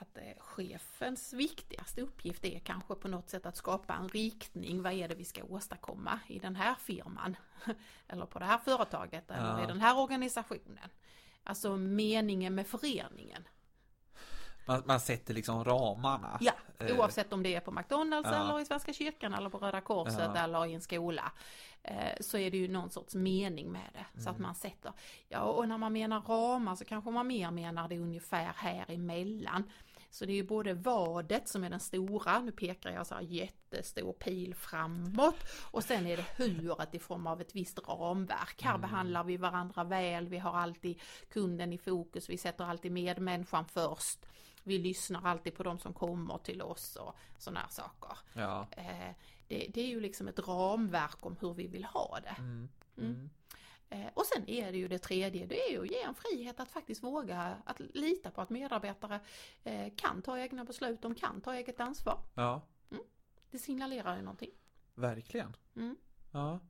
att 0.03 0.17
eh, 0.19 0.23
chefens 0.39 1.33
viktigaste 1.33 2.01
uppgift 2.03 2.45
är 2.45 2.59
kanske 2.59 2.95
på 2.95 3.09
något 3.09 3.31
sätt 3.31 3.47
att 3.47 3.57
skapa 3.57 3.95
en 3.95 4.09
riktning. 4.09 4.83
Vad 4.83 4.93
är 4.93 5.09
det 5.09 5.15
vi 5.15 5.25
ska 5.25 5.45
åstadkomma 5.45 6.21
i 6.27 6.39
den 6.39 6.57
här 6.57 6.75
firman? 6.75 7.37
Eller 8.09 8.27
på 8.27 8.39
det 8.39 8.45
här 8.45 8.59
företaget 8.59 9.31
eller 9.31 9.59
Ja. 9.59 9.65
i 9.65 9.67
den 9.67 9.81
här 9.81 9.99
organisationen. 9.99 10.89
Alltså 11.45 11.77
meningen 11.77 12.55
med 12.55 12.67
föreningen. 12.67 13.49
Man, 14.67 14.83
man 14.87 15.01
sätter 15.01 15.35
liksom 15.35 15.65
ramarna. 15.65 16.39
Ja, 16.41 16.53
Eh, 16.79 16.99
oavsett 16.99 17.33
om 17.33 17.43
det 17.43 17.55
är 17.55 17.61
på 17.61 17.71
McDonalds 17.71 18.29
ja. 18.33 18.41
eller 18.41 18.61
i 18.61 18.65
Svenska 18.65 18.93
kyrkan 18.93 19.35
eller 19.35 19.51
på 19.51 19.59
Röda 19.59 19.81
Korset 19.81 20.31
Ja. 20.35 20.37
eller 20.45 20.67
i 20.67 20.75
en 20.75 20.81
skola. 20.81 21.33
eh, 21.83 22.13
Så 22.21 22.39
är 22.39 22.51
det 22.51 22.57
ju 22.57 22.69
någon 22.69 22.91
sorts 22.91 23.15
mening 23.15 23.73
med 23.73 23.91
det. 23.93 24.21
Så 24.23 24.31
att 24.31 24.37
Mm. 24.37 24.43
man 24.43 24.55
sätter, 24.55 24.93
ja 25.29 25.41
och 25.41 25.69
när 25.69 25.79
man 25.79 25.93
menar 25.93 26.21
ramar 26.21 26.75
så 26.77 26.85
kanske 26.85 27.11
man 27.11 27.27
mer 27.27 27.51
menar 27.51 27.89
det 27.89 27.99
ungefär 27.99 28.53
här 28.57 28.85
emellan. 28.91 29.71
Så 30.15 30.27
det 30.27 30.33
är 30.33 30.35
ju 30.35 30.43
både 30.47 30.75
vadet 30.75 31.49
som 31.49 31.65
är 31.65 31.71
den 31.71 31.81
stora, 31.81 32.39
nu 32.41 32.53
pekar 32.53 32.91
jag 32.91 33.07
så 33.07 33.15
här 33.15 33.23
jättestor 33.23 34.13
pil 34.13 34.55
framåt 34.55 35.37
och 35.71 35.85
sen 35.85 36.07
är 36.07 36.17
det 36.17 36.25
huret 36.37 36.95
i 36.95 36.99
form 36.99 37.27
av 37.27 37.41
ett 37.41 37.55
visst 37.55 37.79
ramverk. 37.89 38.63
Här 38.63 38.71
Mm. 38.75 38.81
behandlar 38.81 39.25
vi 39.25 39.37
varandra 39.37 39.85
väl, 39.85 40.29
vi 40.29 40.39
har 40.39 40.53
alltid 40.53 41.01
kunden 41.29 41.73
i 41.73 41.79
fokus, 41.79 42.31
vi 42.31 42.39
sätter 42.39 42.65
alltid 42.65 42.93
medmänniskan 42.93 43.65
först. 43.65 44.27
Vi 44.63 44.79
lyssnar 44.79 45.27
alltid 45.27 45.55
på 45.55 45.63
de 45.63 45.79
som 45.79 45.93
kommer 45.93 46.39
till 46.39 46.63
oss 46.63 46.97
och 46.97 47.15
sådana 47.39 47.61
här 47.61 47.69
saker. 47.69 48.19
Ja. 48.33 48.67
Eh, 48.71 49.15
det, 49.49 49.67
det 49.75 49.81
är 49.81 49.89
ju 49.89 50.01
liksom 50.01 50.29
ett 50.29 50.39
ramverk 50.39 51.27
om 51.27 51.37
hur 51.41 51.55
vi 51.55 51.67
vill 51.67 51.85
ha 51.85 52.19
det. 52.23 52.37
Mm. 52.39 52.69
Mm. 52.99 53.31
Mm. 53.93 54.07
Eh, 54.07 54.11
och 54.15 54.27
sen 54.27 54.49
är 54.49 54.73
det 54.73 54.79
ju 54.79 54.89
det 54.89 54.99
tredje, 54.99 55.47
det 55.47 55.67
är 55.67 55.71
ju 55.71 55.81
att 55.83 55.91
ge 55.91 56.03
en 56.03 56.15
frihet 56.15 56.61
att 56.61 56.71
faktiskt 56.71 57.03
våga 57.03 57.57
att 57.65 57.81
lita 57.81 58.31
på 58.31 58.41
att 58.41 58.51
medarbetare 58.51 59.21
eh, 59.65 59.93
kan 59.97 60.23
ta 60.23 60.39
egna 60.39 60.65
beslut, 60.65 61.03
de 61.03 61.15
kan 61.15 61.41
ta 61.41 61.55
eget 61.55 61.81
ansvar. 61.81 62.19
Ja, 62.35 62.63
Det 63.51 63.59
signalerar 63.59 64.17
ju 64.17 64.23
någonting. 64.23 64.51
verkligen. 64.95 65.57
Mm. 65.77 65.97
Ja. 66.33 66.61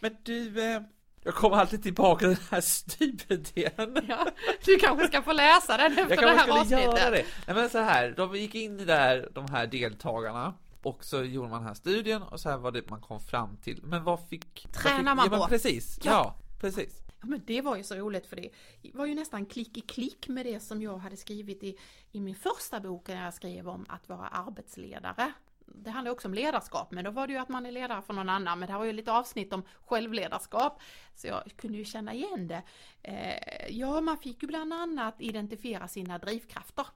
Men 0.00 0.16
du, 0.22 0.62
eh, 0.74 0.82
jag 1.24 1.34
kommer 1.34 1.56
alltid 1.56 1.82
tillbaka 1.82 2.18
till 2.18 2.28
den 2.28 2.46
här 2.50 2.60
stipendelen. 2.60 4.04
Ja, 4.08 4.28
du 4.64 4.78
kanske 4.78 5.06
ska 5.06 5.22
få 5.22 5.32
läsa 5.32 5.76
den 5.76 5.92
efter 5.98 6.00
Jag 6.00 6.10
det 6.10 6.26
här 6.38 6.46
kanske 6.46 6.64
skulle 6.64 6.80
göra 6.82 6.92
avsnittet. 6.92 7.26
det. 7.46 7.52
Nej 7.52 7.56
men 7.62 7.70
så 7.70 7.78
här, 7.78 8.10
de 8.16 8.36
gick 8.36 8.54
in 8.54 8.80
i 8.80 8.84
där, 8.84 9.28
de 9.32 9.48
här 9.50 9.66
deltagarna. 9.66 10.54
Och 10.82 11.04
så 11.04 11.22
gjorde 11.22 11.48
man 11.48 11.58
den 11.58 11.66
här 11.68 11.74
studien 11.74 12.22
och 12.22 12.40
så 12.40 12.50
här 12.50 12.56
var 12.58 12.70
det 12.70 12.90
man 12.90 13.00
kom 13.00 13.20
fram 13.20 13.56
till. 13.56 13.80
Men 13.82 14.04
vad 14.04 14.28
fick... 14.28 14.66
vad 14.66 14.82
Tränar 14.82 14.98
fick, 14.98 15.30
man 15.30 15.38
ja, 15.40 15.44
på? 15.44 15.48
Precis, 15.48 15.98
ja. 16.02 16.10
Ja 16.10 16.38
precis. 16.62 17.02
Ja, 17.20 17.26
men 17.26 17.42
det 17.46 17.60
var 17.60 17.76
ju 17.76 17.82
så 17.82 17.94
roligt 17.94 18.26
för 18.26 18.36
det 18.36 18.50
var 18.94 19.06
ju 19.06 19.14
nästan 19.14 19.46
klick 19.46 19.76
i 19.76 19.80
klick 19.80 20.28
med 20.28 20.46
det 20.46 20.60
som 20.60 20.82
jag 20.82 20.98
hade 20.98 21.16
skrivit 21.16 21.62
i, 21.62 21.78
i 22.12 22.20
min 22.20 22.34
första 22.34 22.80
bok 22.80 23.08
när 23.08 23.24
jag 23.24 23.34
skrev 23.34 23.68
om 23.68 23.86
att 23.88 24.08
vara 24.08 24.28
arbetsledare. 24.28 25.32
Det 25.66 25.90
handlar 25.90 26.12
också 26.12 26.28
om 26.28 26.34
ledarskap, 26.34 26.90
men 26.90 27.04
då 27.04 27.10
var 27.10 27.26
det 27.26 27.32
ju 27.32 27.38
att 27.38 27.48
man 27.48 27.66
är 27.66 27.72
ledare 27.72 28.02
för 28.02 28.12
någon 28.12 28.28
annan. 28.28 28.58
Men 28.58 28.66
det 28.66 28.72
här 28.72 28.78
var 28.78 28.86
ju 28.86 28.92
lite 28.92 29.12
avsnitt 29.12 29.52
om 29.52 29.62
självledarskap, 29.86 30.80
så 31.14 31.26
jag 31.26 31.52
kunde 31.56 31.78
ju 31.78 31.84
känna 31.84 32.14
igen 32.14 32.48
det. 32.48 32.62
Eh, 33.02 33.68
ja, 33.78 34.00
man 34.00 34.18
fick 34.18 34.42
ju 34.42 34.48
bland 34.48 34.72
annat 34.72 35.14
identifiera 35.20 35.88
sina 35.88 36.18
drivkrafter. 36.18 36.86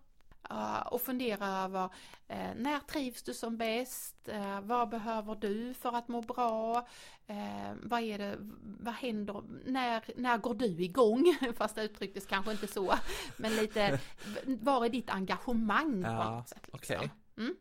Uh, 0.50 0.80
och 0.86 1.00
fundera 1.02 1.46
över 1.46 1.84
eh, 2.28 2.54
när 2.56 2.78
trivs 2.80 3.22
du 3.22 3.34
som 3.34 3.56
bäst? 3.56 4.28
Eh, 4.28 4.60
vad 4.60 4.88
behöver 4.88 5.34
du 5.34 5.74
för 5.74 5.96
att 5.96 6.08
må 6.08 6.20
bra? 6.22 6.88
Eh, 7.26 7.72
vad 7.82 8.00
är 8.00 8.18
det, 8.18 8.36
vad 8.80 8.94
händer, 8.94 9.42
när, 9.64 10.04
när 10.16 10.38
går 10.38 10.54
du 10.54 10.66
igång? 10.84 11.36
Fast 11.56 11.74
det 11.74 11.82
uttrycktes 11.82 12.26
kanske 12.26 12.52
inte 12.52 12.66
så. 12.66 12.94
Men 13.36 13.56
lite, 13.56 14.00
var 14.44 14.84
är 14.84 14.88
ditt 14.88 15.10
engagemang 15.10 16.02
på 16.02 16.08
Ja, 16.08 16.30
något 16.30 16.48
sätt? 16.48 16.68
Liksom. 16.72 16.96
okej. 16.96 17.10
Mm. 17.38 17.56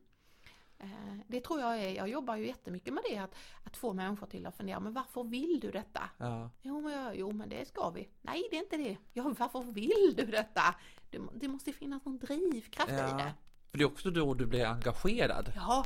Eh, 0.80 0.88
Det 1.28 1.42
tror 1.42 1.60
jag 1.62 1.80
är, 1.84 1.90
jag 1.96 2.10
jobbar 2.10 2.36
ju 2.36 2.48
jättemycket 2.48 2.94
med 2.94 3.04
det, 3.10 3.18
att, 3.18 3.36
att 3.64 3.78
få 3.78 3.94
människor 3.94 4.28
till 4.28 4.46
att 4.46 4.58
fundera, 4.58 4.80
men 4.80 4.94
varför 4.94 5.24
vill 5.24 5.60
du 5.60 5.72
detta? 5.72 6.10
Ja. 6.18 6.50
Jo 6.62 6.82
men, 6.82 6.92
jag- 6.94 7.18
jo 7.18 7.32
men 7.32 7.50
det 7.50 7.68
ska 7.68 7.90
vi. 7.90 8.10
Nej 8.22 8.48
det 8.52 8.58
är 8.58 8.64
inte 8.64 8.78
det. 8.78 8.98
Ja 9.14 9.34
varför 9.40 9.64
vill 9.64 10.14
du 10.18 10.26
detta? 10.26 10.76
Det, 11.10 11.20
det 11.36 11.48
måste 11.48 11.74
finnas 11.74 12.06
någon 12.06 12.18
drivkraft 12.18 12.92
i 12.92 12.96
ja. 12.96 13.18
det. 13.18 13.34
För 13.72 13.78
det 13.78 13.84
är 13.84 13.88
också 13.88 14.10
då 14.12 14.34
du 14.34 14.46
blir 14.46 14.66
engagerad. 14.66 15.52
Ja. 15.56 15.86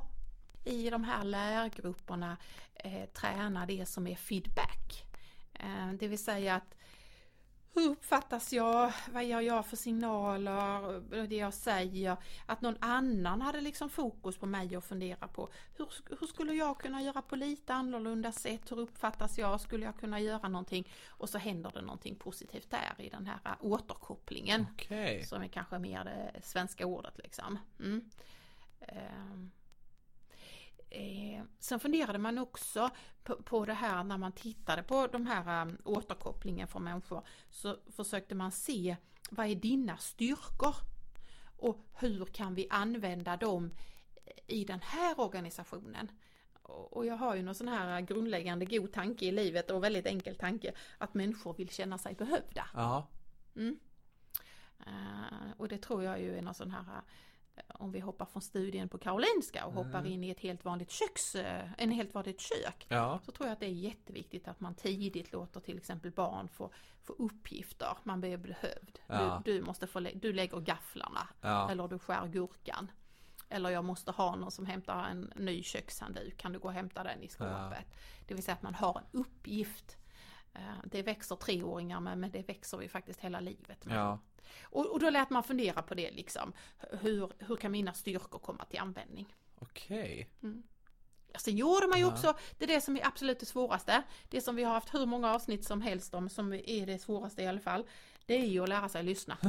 I 0.66 0.90
de 0.90 1.04
här 1.04 1.24
lärgrupperna 1.24 2.38
eh, 2.76 3.06
träna 3.10 3.66
det 3.66 3.86
som 3.90 4.08
är 4.08 4.16
feedback. 4.16 5.06
Eh, 5.54 5.94
det 6.00 6.08
vill 6.08 6.24
säga 6.24 6.56
att 6.56 6.76
hur 7.74 7.90
uppfattas 7.90 8.54
jag? 8.54 8.94
Vad 9.14 9.26
gör 9.26 9.42
jag 9.42 9.66
för 9.66 9.78
signaler? 9.78 11.00
Det 11.28 11.36
jag 11.36 11.54
säger. 11.54 12.18
Att 12.46 12.62
någon 12.62 12.78
annan 12.80 13.42
hade 13.42 13.62
liksom 13.62 13.90
fokus 13.90 14.38
på 14.38 14.46
mig 14.46 14.78
och 14.78 14.84
fundera 14.84 15.28
på 15.28 15.50
hur, 15.78 15.90
hur 16.20 16.28
skulle 16.28 16.54
jag 16.54 16.80
kunna 16.80 17.02
göra 17.02 17.22
på 17.22 17.36
lite 17.36 17.74
annorlunda 17.74 18.32
sätt? 18.32 18.72
Hur 18.72 18.80
uppfattas 18.80 19.38
jag? 19.38 19.62
Skulle 19.62 19.86
jag 19.86 19.98
kunna 19.98 20.20
göra 20.20 20.48
någonting? 20.48 20.92
Och 21.08 21.30
så 21.30 21.38
händer 21.38 21.72
det 21.74 21.82
någonting 21.82 22.16
positivt 22.16 22.70
där 22.70 23.06
i 23.06 23.10
den 23.10 23.26
här 23.26 23.56
återkopplingen. 23.60 24.66
Okej. 24.74 25.26
Som 25.26 25.42
är 25.42 25.48
kanske 25.48 25.80
mer 25.80 26.04
det 26.04 26.42
svenska 26.44 26.86
ordet 26.86 27.18
liksom. 27.18 27.60
Mm. 27.80 28.10
Ehm. 28.82 29.52
Eh, 30.90 31.44
sen 31.60 31.80
funderade 31.80 32.20
man 32.20 32.38
också 32.38 32.90
på, 33.24 33.36
på 33.36 33.66
det 33.66 33.74
här 33.74 34.04
när 34.04 34.18
man 34.18 34.32
tittade 34.32 34.84
på 34.84 35.08
de 35.08 35.26
här 35.26 35.62
um, 35.62 35.78
återkopplingen 35.86 36.68
från 36.68 36.84
människor 36.84 37.24
så 37.50 37.78
försökte 37.92 38.36
man 38.36 38.52
se 38.52 38.96
vad 39.30 39.48
är 39.48 39.56
dina 39.56 39.98
styrkor 39.98 40.76
och 41.58 41.86
hur 41.94 42.26
kan 42.26 42.56
vi 42.56 42.68
använda 42.70 43.38
dem 43.38 43.72
i 44.48 44.66
den 44.66 44.80
här 44.82 45.20
organisationen? 45.20 46.12
och 46.70 47.06
jag 47.06 47.16
har 47.16 47.36
ju 47.36 47.44
någon 47.44 47.56
sån 47.56 47.68
här 47.68 48.02
grundläggande 48.02 48.66
god 48.66 48.92
tanke 48.92 49.26
i 49.26 49.32
livet 49.32 49.72
och 49.72 49.84
väldigt 49.84 50.06
enkel 50.06 50.36
tanke 50.36 50.74
att 50.98 51.14
människor 51.14 51.54
vill 51.54 51.70
känna 51.70 51.98
sig 51.98 52.16
behövda. 52.16 52.66
Ja. 52.74 53.08
Mm. 53.56 53.80
Eh, 54.80 55.52
och 55.58 55.68
det 55.68 55.78
tror 55.78 56.04
jag 56.04 56.22
ju 56.22 56.38
är 56.38 56.42
någon 56.42 56.54
sån 56.54 56.72
här 56.72 56.82
eh, 56.82 57.02
om 57.68 57.92
vi 57.92 58.00
hoppar 58.00 58.26
från 58.26 58.42
studien 58.42 58.90
på 58.90 58.98
Karolinska 58.98 59.66
och 59.66 59.74
hoppar 59.74 60.00
Mm. 60.00 60.06
in 60.12 60.24
i 60.24 60.30
ett 60.30 60.40
helt 60.40 60.66
vanligt 60.66 60.92
köks, 60.92 61.36
eh, 61.36 61.70
en 61.78 61.92
helt 61.92 62.14
vanligt 62.14 62.42
kök. 62.42 62.86
Ja. 62.90 63.20
Så 63.26 63.32
tror 63.32 63.48
jag 63.48 63.54
att 63.54 63.60
det 63.60 63.66
är 63.66 63.70
jätteviktigt 63.70 64.48
att 64.48 64.60
man 64.60 64.76
tidigt 64.76 65.32
låter 65.32 65.60
till 65.60 65.78
exempel 65.78 66.12
barn 66.12 66.48
få, 66.48 66.72
få 67.04 67.14
uppgifter. 67.14 67.98
Man 68.04 68.20
blir 68.22 68.38
behövd. 68.38 69.00
Ja. 69.08 69.42
Du, 69.46 69.54
du, 69.54 69.62
måste 69.66 69.88
få, 69.88 70.00
du 70.00 70.34
lägger 70.34 70.60
gafflarna. 70.60 71.28
Ja. 71.42 71.72
Eller 71.72 71.88
du 71.88 72.00
skär 72.00 72.28
gurkan. 72.28 72.92
Eller 73.50 73.70
jag 73.70 73.86
måste 73.86 74.12
ha 74.12 74.36
någon 74.36 74.52
som 74.52 74.66
hämtar 74.66 75.04
en 75.04 75.34
ny 75.36 75.64
kökshandduk. 75.64 76.38
Kan 76.38 76.54
du 76.54 76.60
gå 76.60 76.68
och 76.68 76.74
hämta 76.74 77.04
den 77.04 77.24
i 77.24 77.28
skåpet? 77.28 77.86
Det 78.28 78.34
vill 78.34 78.44
säga 78.44 78.56
att 78.56 78.62
man 78.64 78.76
har 78.76 79.00
en 79.12 79.20
uppgift. 79.20 79.98
Eh, 80.54 80.62
Det 80.86 81.02
växer 81.04 81.36
treåringar 81.36 82.00
med, 82.00 82.18
men 82.18 82.32
det 82.32 82.42
växer 82.50 82.78
vi 82.78 82.90
faktiskt 82.90 83.20
hela 83.20 83.40
livet 83.40 83.86
med. 83.86 83.98
Ja. 83.98 84.20
Och, 84.64 84.86
och 84.86 85.00
då 85.00 85.10
lät 85.10 85.30
man 85.30 85.44
fundera 85.44 85.82
på 85.82 85.94
det 85.94 86.12
liksom. 86.12 86.54
Hur, 87.02 87.32
hur 87.40 87.56
kan 87.56 87.72
mina 87.72 87.94
styrkor 87.94 88.40
komma 88.40 88.66
till 88.66 88.80
användning? 88.80 89.36
Okej. 89.60 90.30
Sen 91.38 91.58
gjorde 91.58 91.88
man 91.88 92.00
ju 92.00 92.06
Ja. 92.06 92.12
också, 92.12 92.34
det 92.58 92.66
är 92.66 92.68
det 92.68 92.82
som 92.82 92.98
är 92.98 93.08
absolut 93.08 93.40
det 93.40 93.46
svåraste, 93.46 94.04
det 94.30 94.42
som 94.42 94.56
vi 94.56 94.64
har 94.64 94.74
haft 94.74 94.94
hur 94.94 95.06
många 95.06 95.34
avsnitt 95.34 95.66
som 95.66 95.82
helst 95.82 96.14
om, 96.14 96.30
som 96.30 96.54
är 96.54 96.86
det 96.86 97.00
svåraste 97.00 97.42
i 97.44 97.48
alla 97.48 97.60
fall, 97.60 97.84
det 98.26 98.34
är 98.42 98.46
ju 98.46 98.64
att 98.64 98.70
lära 98.70 98.90
sig 98.90 99.04
lyssna. 99.04 99.38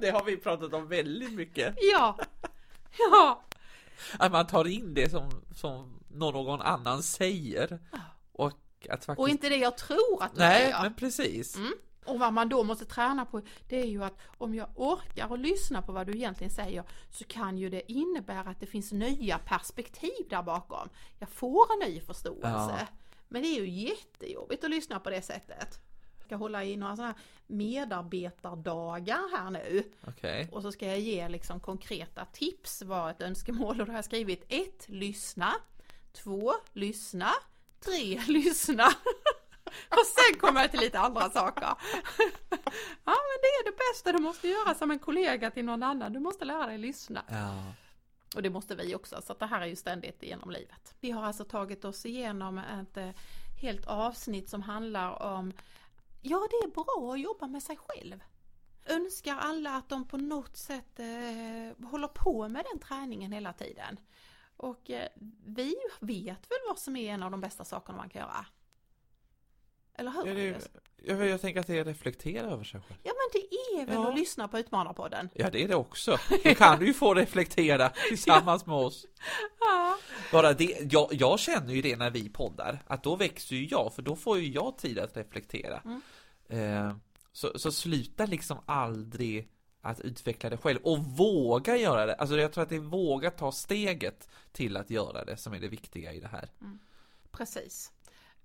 Det 0.00 0.10
har 0.10 0.24
vi 0.24 0.36
pratat 0.36 0.72
om 0.74 0.88
väldigt 0.88 1.32
mycket. 1.32 1.74
Ja, 1.92 2.18
ja, 2.98 3.42
Att 4.18 4.32
man 4.32 4.46
tar 4.46 4.66
in 4.66 4.94
det 4.94 5.10
som, 5.10 5.30
som 5.54 6.00
någon 6.08 6.60
annan 6.60 7.02
säger. 7.02 7.78
Och 8.32 8.52
att 8.90 9.04
faktiskt... 9.04 9.18
och 9.18 9.28
inte 9.28 9.48
det 9.48 9.56
jag 9.56 9.78
tror 9.78 10.22
att 10.22 10.32
du 10.34 10.38
Nej, 10.38 10.62
säger. 10.62 10.82
men 10.82 10.94
precis. 10.94 11.56
Mm. 11.56 11.72
Och 12.08 12.18
vad 12.18 12.32
man 12.32 12.48
då 12.48 12.64
måste 12.64 12.84
träna 12.84 13.24
på, 13.24 13.42
det 13.68 13.80
är 13.80 13.86
ju 13.86 14.04
att 14.04 14.18
om 14.38 14.54
jag 14.54 14.68
orkar 14.74 15.34
att 15.34 15.40
lyssna 15.40 15.82
på 15.82 15.92
vad 15.92 16.06
du 16.06 16.12
egentligen 16.12 16.50
säger 16.50 16.84
så 17.10 17.24
kan 17.24 17.58
ju 17.58 17.70
det 17.70 17.92
innebära 17.92 18.50
att 18.50 18.60
det 18.60 18.66
finns 18.66 18.92
nya 18.92 19.38
perspektiv 19.38 20.28
där 20.30 20.42
bakom. 20.42 20.88
Jag 21.18 21.28
får 21.28 21.66
en 21.72 21.90
ny 21.90 22.00
förståelse. 22.00 22.76
Ja. 22.78 22.86
Men 23.28 23.42
det 23.42 23.48
är 23.48 23.60
ju 23.60 23.68
jättejobbigt 23.68 24.64
att 24.64 24.70
lyssna 24.70 25.00
på 25.00 25.10
det 25.10 25.22
sättet. 25.22 25.80
Jag 26.16 26.24
ska 26.24 26.36
hålla 26.36 26.64
i 26.64 26.76
några 26.76 26.96
sådana 26.96 27.12
här 27.12 27.20
medarbetardagar 27.46 29.36
här 29.36 29.50
nu. 29.50 29.82
Okej. 30.06 30.48
Och 30.52 30.62
så 30.62 30.72
ska 30.72 30.86
jag 30.86 31.00
ge 31.00 31.28
liksom 31.28 31.60
konkreta 31.60 32.24
tips 32.24 32.82
var 32.82 33.10
ett 33.10 33.22
önskemål 33.22 33.80
och 33.80 33.86
då 33.86 33.92
har 33.92 33.98
jag 33.98 34.04
skrivit 34.04 34.44
1. 34.48 34.88
Lyssna 34.88 35.54
2. 36.12 36.52
Lyssna 36.72 37.30
3. 37.80 38.20
Lyssna 38.28 38.88
Och 39.90 40.06
sen 40.06 40.40
kommer 40.40 40.60
jag 40.60 40.70
till 40.70 40.80
lite 40.80 41.00
andra 41.00 41.30
saker. 41.30 41.66
Ja 43.04 43.14
men 43.14 43.38
det 43.42 43.48
är 43.48 43.64
det 43.64 43.76
bästa 43.76 44.12
du 44.12 44.18
måste 44.18 44.48
göra 44.48 44.74
som 44.74 44.90
en 44.90 44.98
kollega 44.98 45.50
till 45.50 45.64
någon 45.64 45.82
annan. 45.82 46.12
Du 46.12 46.20
måste 46.20 46.44
lära 46.44 46.66
dig 46.66 46.78
lyssna. 46.78 47.22
Ja. 47.28 47.62
Och 48.36 48.42
det 48.42 48.50
måste 48.50 48.74
vi 48.74 48.94
också, 48.94 49.22
så 49.22 49.34
det 49.34 49.46
här 49.46 49.60
är 49.60 49.66
ju 49.66 49.76
ständigt 49.76 50.22
genom 50.22 50.50
livet. 50.50 50.94
Vi 51.00 51.10
har 51.10 51.22
alltså 51.22 51.44
tagit 51.44 51.84
oss 51.84 52.06
igenom 52.06 52.58
ett 52.58 52.96
eh, 52.96 53.10
helt 53.62 53.86
avsnitt 53.86 54.48
som 54.48 54.62
handlar 54.62 55.22
om 55.22 55.52
Ja, 56.22 56.48
det 56.50 56.56
är 56.56 56.70
bra 56.70 57.12
att 57.12 57.20
jobba 57.20 57.46
med 57.46 57.62
sig 57.62 57.76
själv. 57.76 58.24
Önskar 58.86 59.36
alla 59.36 59.76
att 59.76 59.88
de 59.88 60.08
på 60.08 60.16
något 60.16 60.56
sätt 60.56 61.00
eh, 61.00 61.86
håller 61.88 62.08
på 62.08 62.48
med 62.48 62.64
den 62.72 62.80
träningen 62.80 63.32
hela 63.32 63.52
tiden. 63.52 64.00
Och 64.56 64.90
eh, 64.90 65.08
vi 65.44 65.74
vet 66.00 66.50
väl 66.50 66.58
vad 66.68 66.78
som 66.78 66.96
är 66.96 67.14
en 67.14 67.22
av 67.22 67.30
de 67.30 67.40
bästa 67.40 67.64
sakerna 67.64 67.98
man 67.98 68.08
kan 68.08 68.20
göra. 68.20 68.46
Eller 69.98 70.10
hur? 70.10 70.26
Ja, 70.26 70.34
det, 70.34 70.68
jag, 71.04 71.26
jag 71.26 71.40
tänker 71.40 71.60
att 71.60 71.66
det 71.66 71.78
är 71.78 71.84
reflektera 71.84 72.46
över 72.50 72.64
sig 72.64 72.80
själv. 72.80 72.98
ja 73.02 73.12
men 73.12 73.40
det 73.40 73.54
är 73.80 73.86
väl 73.86 73.94
Ja. 73.94 74.08
att 74.08 74.18
lyssna 74.18 74.48
på 74.48 74.58
Utmanarpodden. 74.58 75.28
Ja, 75.34 75.50
det 75.50 75.62
är 75.64 75.68
det 75.68 75.74
också. 75.74 76.18
Då 76.44 76.54
kan 76.54 76.78
du 76.78 76.86
ju 76.86 76.94
få 76.94 77.14
reflektera 77.14 77.88
tillsammans 78.08 78.66
med 78.66 78.76
oss. 78.76 79.06
Ja. 79.60 79.96
Bara 80.32 80.52
det, 80.52 80.92
jag, 80.92 81.08
jag 81.12 81.38
känner 81.40 81.74
ju 81.74 81.82
det 81.82 81.96
när 81.96 82.10
vi 82.10 82.28
poddar, 82.28 82.78
att 82.86 83.02
då 83.02 83.16
växer 83.16 83.56
ju 83.56 83.66
jag, 83.66 83.92
för 83.94 84.02
då 84.02 84.16
får 84.16 84.38
ju 84.38 84.48
jag 84.52 84.78
tid 84.78 84.98
att 84.98 85.16
reflektera. 85.16 85.82
Mm. 85.84 86.00
Eh, 86.48 86.96
så, 87.32 87.58
så 87.58 87.72
sluta 87.72 88.26
liksom 88.26 88.58
aldrig 88.66 89.48
att 89.80 90.00
utveckla 90.00 90.50
det 90.50 90.56
själv 90.56 90.78
och 90.82 90.98
våga 91.04 91.76
göra 91.76 92.06
det. 92.06 92.14
Alltså 92.14 92.36
jag 92.36 92.52
tror 92.52 92.62
att 92.62 92.68
det 92.68 92.76
är 92.76 92.80
våga 92.80 93.30
ta 93.30 93.52
steget 93.52 94.28
till 94.52 94.76
att 94.76 94.90
göra 94.90 95.24
det 95.24 95.36
som 95.36 95.52
är 95.54 95.60
det 95.60 95.68
viktiga 95.68 96.12
i 96.12 96.20
det 96.20 96.28
här. 96.28 96.48
Precis. 97.30 97.92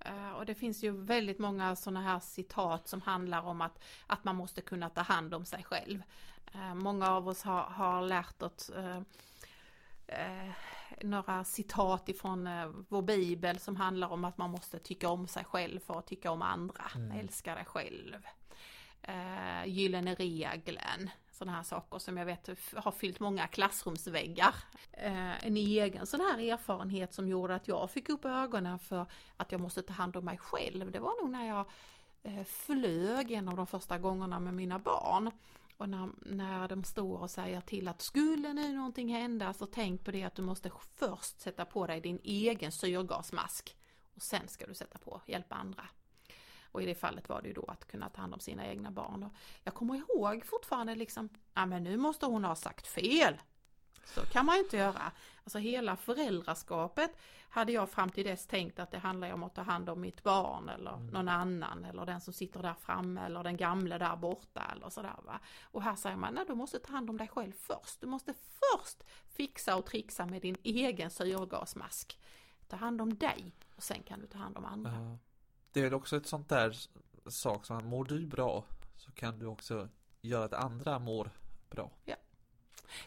Eh, 0.06 0.30
Och 0.32 0.46
det 0.46 0.56
finns 0.56 0.84
ju 0.84 0.92
väldigt 0.92 1.39
många 1.39 1.76
sådana 1.76 2.02
här 2.02 2.20
citat 2.20 2.88
som 2.88 3.02
handlar 3.02 3.42
om 3.42 3.62
att, 3.62 3.84
att 4.08 4.24
man 4.24 4.36
måste 4.36 4.62
kunna 4.62 4.89
ta 4.89 5.02
hand 5.02 5.34
om 5.34 5.46
sig 5.46 5.63
själv. 5.63 6.04
Eh, 6.54 6.74
Många 6.76 7.10
av 7.10 7.28
oss 7.28 7.44
har, 7.44 7.62
har 7.63 8.02
lärt 8.02 8.42
oss 8.42 8.70
eh, 8.70 9.02
eh, 10.08 10.52
några 11.02 11.44
citat 11.44 12.10
ifrån 12.10 12.48
eh, 12.48 12.70
vår 12.89 13.02
bibel 13.02 13.60
som 13.60 13.76
handlar 13.76 14.08
om 14.12 14.26
att 14.26 14.38
man 14.38 14.50
måste 14.52 14.80
tycka 14.80 15.10
om 15.10 15.28
sig 15.28 15.44
själv 15.46 15.80
för 15.80 16.00
att 16.00 16.08
tycka 16.08 16.32
om 16.32 16.42
andra. 16.42 16.84
Älska 17.20 17.56
dig 17.56 17.66
själv. 17.66 18.26
Eh, 19.02 19.66
gyllene 19.66 20.16
regeln. 20.16 21.10
Sådana 21.34 21.58
här 21.58 21.63
saker 21.63 22.00
som 22.00 22.17
jag 22.17 22.26
vet 22.26 22.50
har 22.76 22.91
fyllt 22.91 23.19
många 23.19 23.48
klassrumsväggar. 23.48 24.56
Eh, 24.91 25.46
en 25.46 25.58
egen 25.58 26.06
sån 26.06 26.19
här 26.19 26.39
erfarenhet 26.39 27.13
som 27.13 27.28
gjorde 27.28 27.56
att 27.56 27.67
jag 27.67 27.91
fick 27.91 28.10
upp 28.10 28.26
ögonen 28.26 28.80
för 28.80 29.06
att 29.38 29.52
jag 29.52 29.62
måste 29.62 29.82
ta 29.82 29.93
hand 29.93 30.15
om 30.15 30.26
mig 30.26 30.38
själv. 30.38 30.91
Det 30.91 31.00
var 31.00 31.22
nog 31.22 31.32
när 31.32 31.48
jag 31.48 31.65
eh, 32.24 32.43
flög 32.43 33.32
en 33.32 33.50
av 33.50 33.56
de 33.56 33.67
första 33.67 33.98
gångerna 33.98 34.39
med 34.39 34.54
mina 34.54 34.80
barn. 34.80 35.32
Och 35.78 35.89
när, 35.89 36.10
när 36.22 36.67
de 36.67 36.84
står 36.84 37.17
och 37.17 37.32
säger 37.32 37.62
till 37.62 37.88
att 37.88 38.02
skulle 38.02 38.54
nu 38.54 38.74
någonting 38.74 39.13
hända 39.13 39.54
så 39.54 39.65
tänk 39.65 40.06
på 40.06 40.12
det 40.12 40.24
att 40.24 40.36
du 40.36 40.41
måste 40.41 40.72
först 40.96 41.41
sätta 41.41 41.65
på 41.65 41.88
dig 41.88 42.02
din 42.02 42.19
egen 42.24 42.72
syrgasmask. 42.72 43.76
Och 44.15 44.22
sen 44.22 44.48
ska 44.48 44.65
du 44.65 44.74
sätta 44.74 44.98
på, 44.98 45.22
hjälpa 45.26 45.56
andra. 45.56 45.84
Och 46.74 46.82
i 46.82 46.86
det 46.86 46.96
fallet 46.96 47.30
var 47.30 47.42
det 47.42 47.48
ju 47.48 47.54
då 47.54 47.66
att 47.68 47.88
kunna 47.88 48.10
ta 48.10 48.22
hand 48.22 48.34
om 48.34 48.40
sina 48.40 48.68
egna 48.68 48.92
barn. 48.92 49.24
Och 49.24 49.32
jag 49.64 49.74
kommer 49.74 49.96
ihåg 49.96 50.46
fortfarande 50.46 50.96
liksom, 50.96 51.30
ja 51.54 51.66
men 51.66 51.84
nu 51.84 51.98
måste 51.98 52.26
hon 52.26 52.44
ha 52.44 52.56
sagt 52.56 52.88
fel. 52.88 53.42
Så 54.06 54.22
kan 54.22 54.46
man 54.46 54.56
ju 54.56 54.62
inte 54.64 54.78
göra. 54.78 55.12
Alltså 55.44 55.58
hela 55.58 55.96
föräldraskapet 55.96 57.18
hade 57.50 57.72
jag 57.72 57.90
fram 57.90 58.10
till 58.10 58.26
dess 58.26 58.48
tänkt 58.48 58.80
att 58.80 58.92
det 58.92 58.98
handlar 58.98 59.34
om 59.34 59.44
att 59.44 59.56
ta 59.56 59.62
hand 59.62 59.90
om 59.90 60.02
mitt 60.02 60.24
barn 60.24 60.70
eller 60.70 60.98
någon 60.98 61.28
annan 61.28 61.86
eller 61.86 62.06
den 62.06 62.22
som 62.22 62.34
sitter 62.34 62.62
där 62.62 62.74
framme 62.74 63.26
eller 63.26 63.44
den 63.44 63.58
gamle 63.58 63.98
där 63.98 64.16
borta 64.16 64.72
eller 64.76 64.90
sådär 64.90 65.16
va. 65.24 65.40
Och 65.64 65.82
här 65.84 65.96
säger 65.96 66.16
man, 66.16 66.34
nej 66.34 66.44
du 66.48 66.56
måste 66.56 66.80
ta 66.80 66.92
hand 66.92 67.10
om 67.10 67.18
dig 67.18 67.28
själv 67.28 67.52
först. 67.52 68.02
Du 68.02 68.08
måste 68.08 68.34
först 68.34 69.04
fixa 69.26 69.76
och 69.76 69.86
trixa 69.86 70.26
med 70.26 70.42
din 70.42 70.58
egen 70.64 71.10
syrgasmask. 71.10 72.20
Ta 72.68 72.76
hand 72.76 73.02
om 73.02 73.18
dig 73.18 73.56
och 73.76 73.84
sen 73.84 74.04
kan 74.04 74.20
du 74.20 74.28
ta 74.28 74.38
hand 74.38 74.58
om 74.58 74.66
andra. 74.66 74.92
Ja. 74.92 75.18
Det 75.74 75.80
är 75.80 75.94
också 75.94 76.18
ett 76.18 76.28
sånt 76.28 76.50
där 76.50 76.78
sak 77.28 77.66
som 77.66 77.78
att 77.78 77.86
mår 77.86 78.06
du 78.06 78.26
bra 78.26 78.66
så 78.98 79.12
kan 79.12 79.40
du 79.40 79.46
också 79.46 79.90
göra 80.22 80.46
att 80.46 80.54
andra 80.54 81.00
mår 81.00 81.32
bra. 81.70 81.92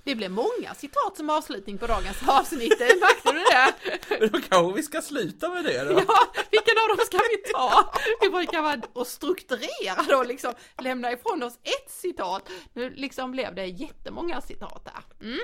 Det 0.05 0.15
blev 0.15 0.31
många 0.31 0.75
citat 0.75 1.17
som 1.17 1.31
avslutning 1.31 1.79
på 1.79 1.87
dagens 1.87 2.29
avsnitt, 2.29 2.79
märkte 2.81 3.33
du 3.33 3.39
det? 3.39 3.75
Men 4.21 4.29
då 4.33 4.49
kanske 4.49 4.77
vi 4.77 4.83
ska 4.83 5.03
sluta 5.03 5.49
med 5.49 5.65
det 5.65 5.85
då? 5.85 5.93
Ja, 5.93 6.27
vilken 6.51 6.75
av 6.83 6.97
dem 6.97 7.07
ska 7.07 7.19
vi 7.19 7.53
ta? 7.53 7.93
Vi 8.21 8.31
brukar 8.31 8.63
vara 8.63 8.81
och 8.93 9.07
strukturera 9.07 10.19
och 10.19 10.27
liksom 10.27 10.55
lämna 10.79 11.13
ifrån 11.13 11.43
oss 11.43 11.59
ett 11.63 11.91
citat. 11.91 12.51
Nu 12.73 12.91
liksom 12.91 13.33
blev 13.33 13.55
det 13.55 13.67
jättemånga 13.67 14.41
citat 14.41 14.85
där. 14.85 15.27
Mm. 15.27 15.41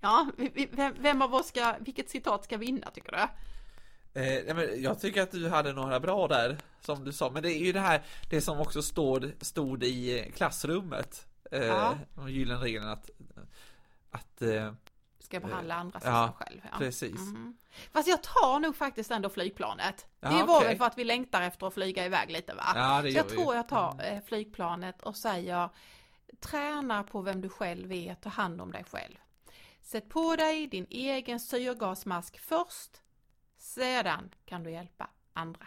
Ja, 0.00 0.30
vem, 0.70 0.94
vem 0.98 1.22
av 1.22 1.34
oss 1.34 1.48
ska, 1.48 1.74
vilket 1.80 2.10
citat 2.10 2.44
ska 2.44 2.56
vinna 2.56 2.90
tycker 2.90 3.12
du? 3.12 3.28
Eh, 4.14 4.24
jag 4.82 5.00
tycker 5.00 5.22
att 5.22 5.30
du 5.30 5.48
hade 5.48 5.72
några 5.72 6.00
bra 6.00 6.28
där, 6.28 6.58
som 6.80 7.04
du 7.04 7.12
sa, 7.12 7.30
men 7.30 7.42
det 7.42 7.52
är 7.52 7.58
ju 7.64 7.72
det 7.72 7.80
här, 7.80 8.02
det 8.30 8.40
som 8.40 8.60
också 8.60 8.82
stod, 8.82 9.32
stod 9.40 9.84
i 9.84 10.32
klassrummet, 10.36 11.26
eh, 11.50 11.66
Ja. 11.66 11.98
om 12.14 12.30
gyllene 12.30 12.60
regeln 12.60 12.88
att, 12.88 13.10
att 14.10 14.42
eh, 14.42 14.72
Ska 15.18 15.40
behandla 15.40 15.74
andra 15.74 16.00
som 16.00 16.10
ja, 16.12 16.32
själv. 16.38 16.60
Ja. 16.72 16.78
precis. 16.78 17.20
Mm. 17.20 17.56
Fast 17.92 18.08
jag 18.08 18.22
tar 18.22 18.58
nog 18.60 18.76
faktiskt 18.76 19.10
ändå 19.10 19.28
flygplanet. 19.28 20.06
Ja, 20.20 20.28
det 20.28 20.44
var 20.44 20.56
okej. 20.56 20.68
väl 20.68 20.78
för 20.78 20.84
att 20.84 20.98
vi 20.98 21.04
längtar 21.04 21.42
efter 21.42 21.66
att 21.66 21.74
flyga 21.74 22.04
iväg 22.04 22.30
lite 22.30 22.54
va? 22.54 22.72
Ja, 22.74 23.02
det 23.02 23.10
Så 23.12 23.16
jag 23.18 23.28
tror 23.28 23.54
jag 23.54 23.68
tar 23.68 24.00
eh, 24.04 24.20
flygplanet 24.26 25.02
och 25.02 25.16
säger 25.16 25.68
Träna 26.40 27.02
på 27.02 27.20
vem 27.22 27.40
du 27.40 27.48
själv 27.48 27.92
är, 27.92 28.14
ta 28.14 28.28
hand 28.28 28.60
om 28.60 28.72
dig 28.72 28.84
själv. 28.90 29.14
Sätt 29.82 30.08
på 30.08 30.36
dig 30.36 30.66
din 30.66 30.86
egen 30.90 31.40
syrgasmask 31.40 32.38
först. 32.38 32.90
Sedan 33.58 34.30
kan 34.44 34.62
du 34.62 34.70
hjälpa 34.70 35.10
andra. 35.32 35.66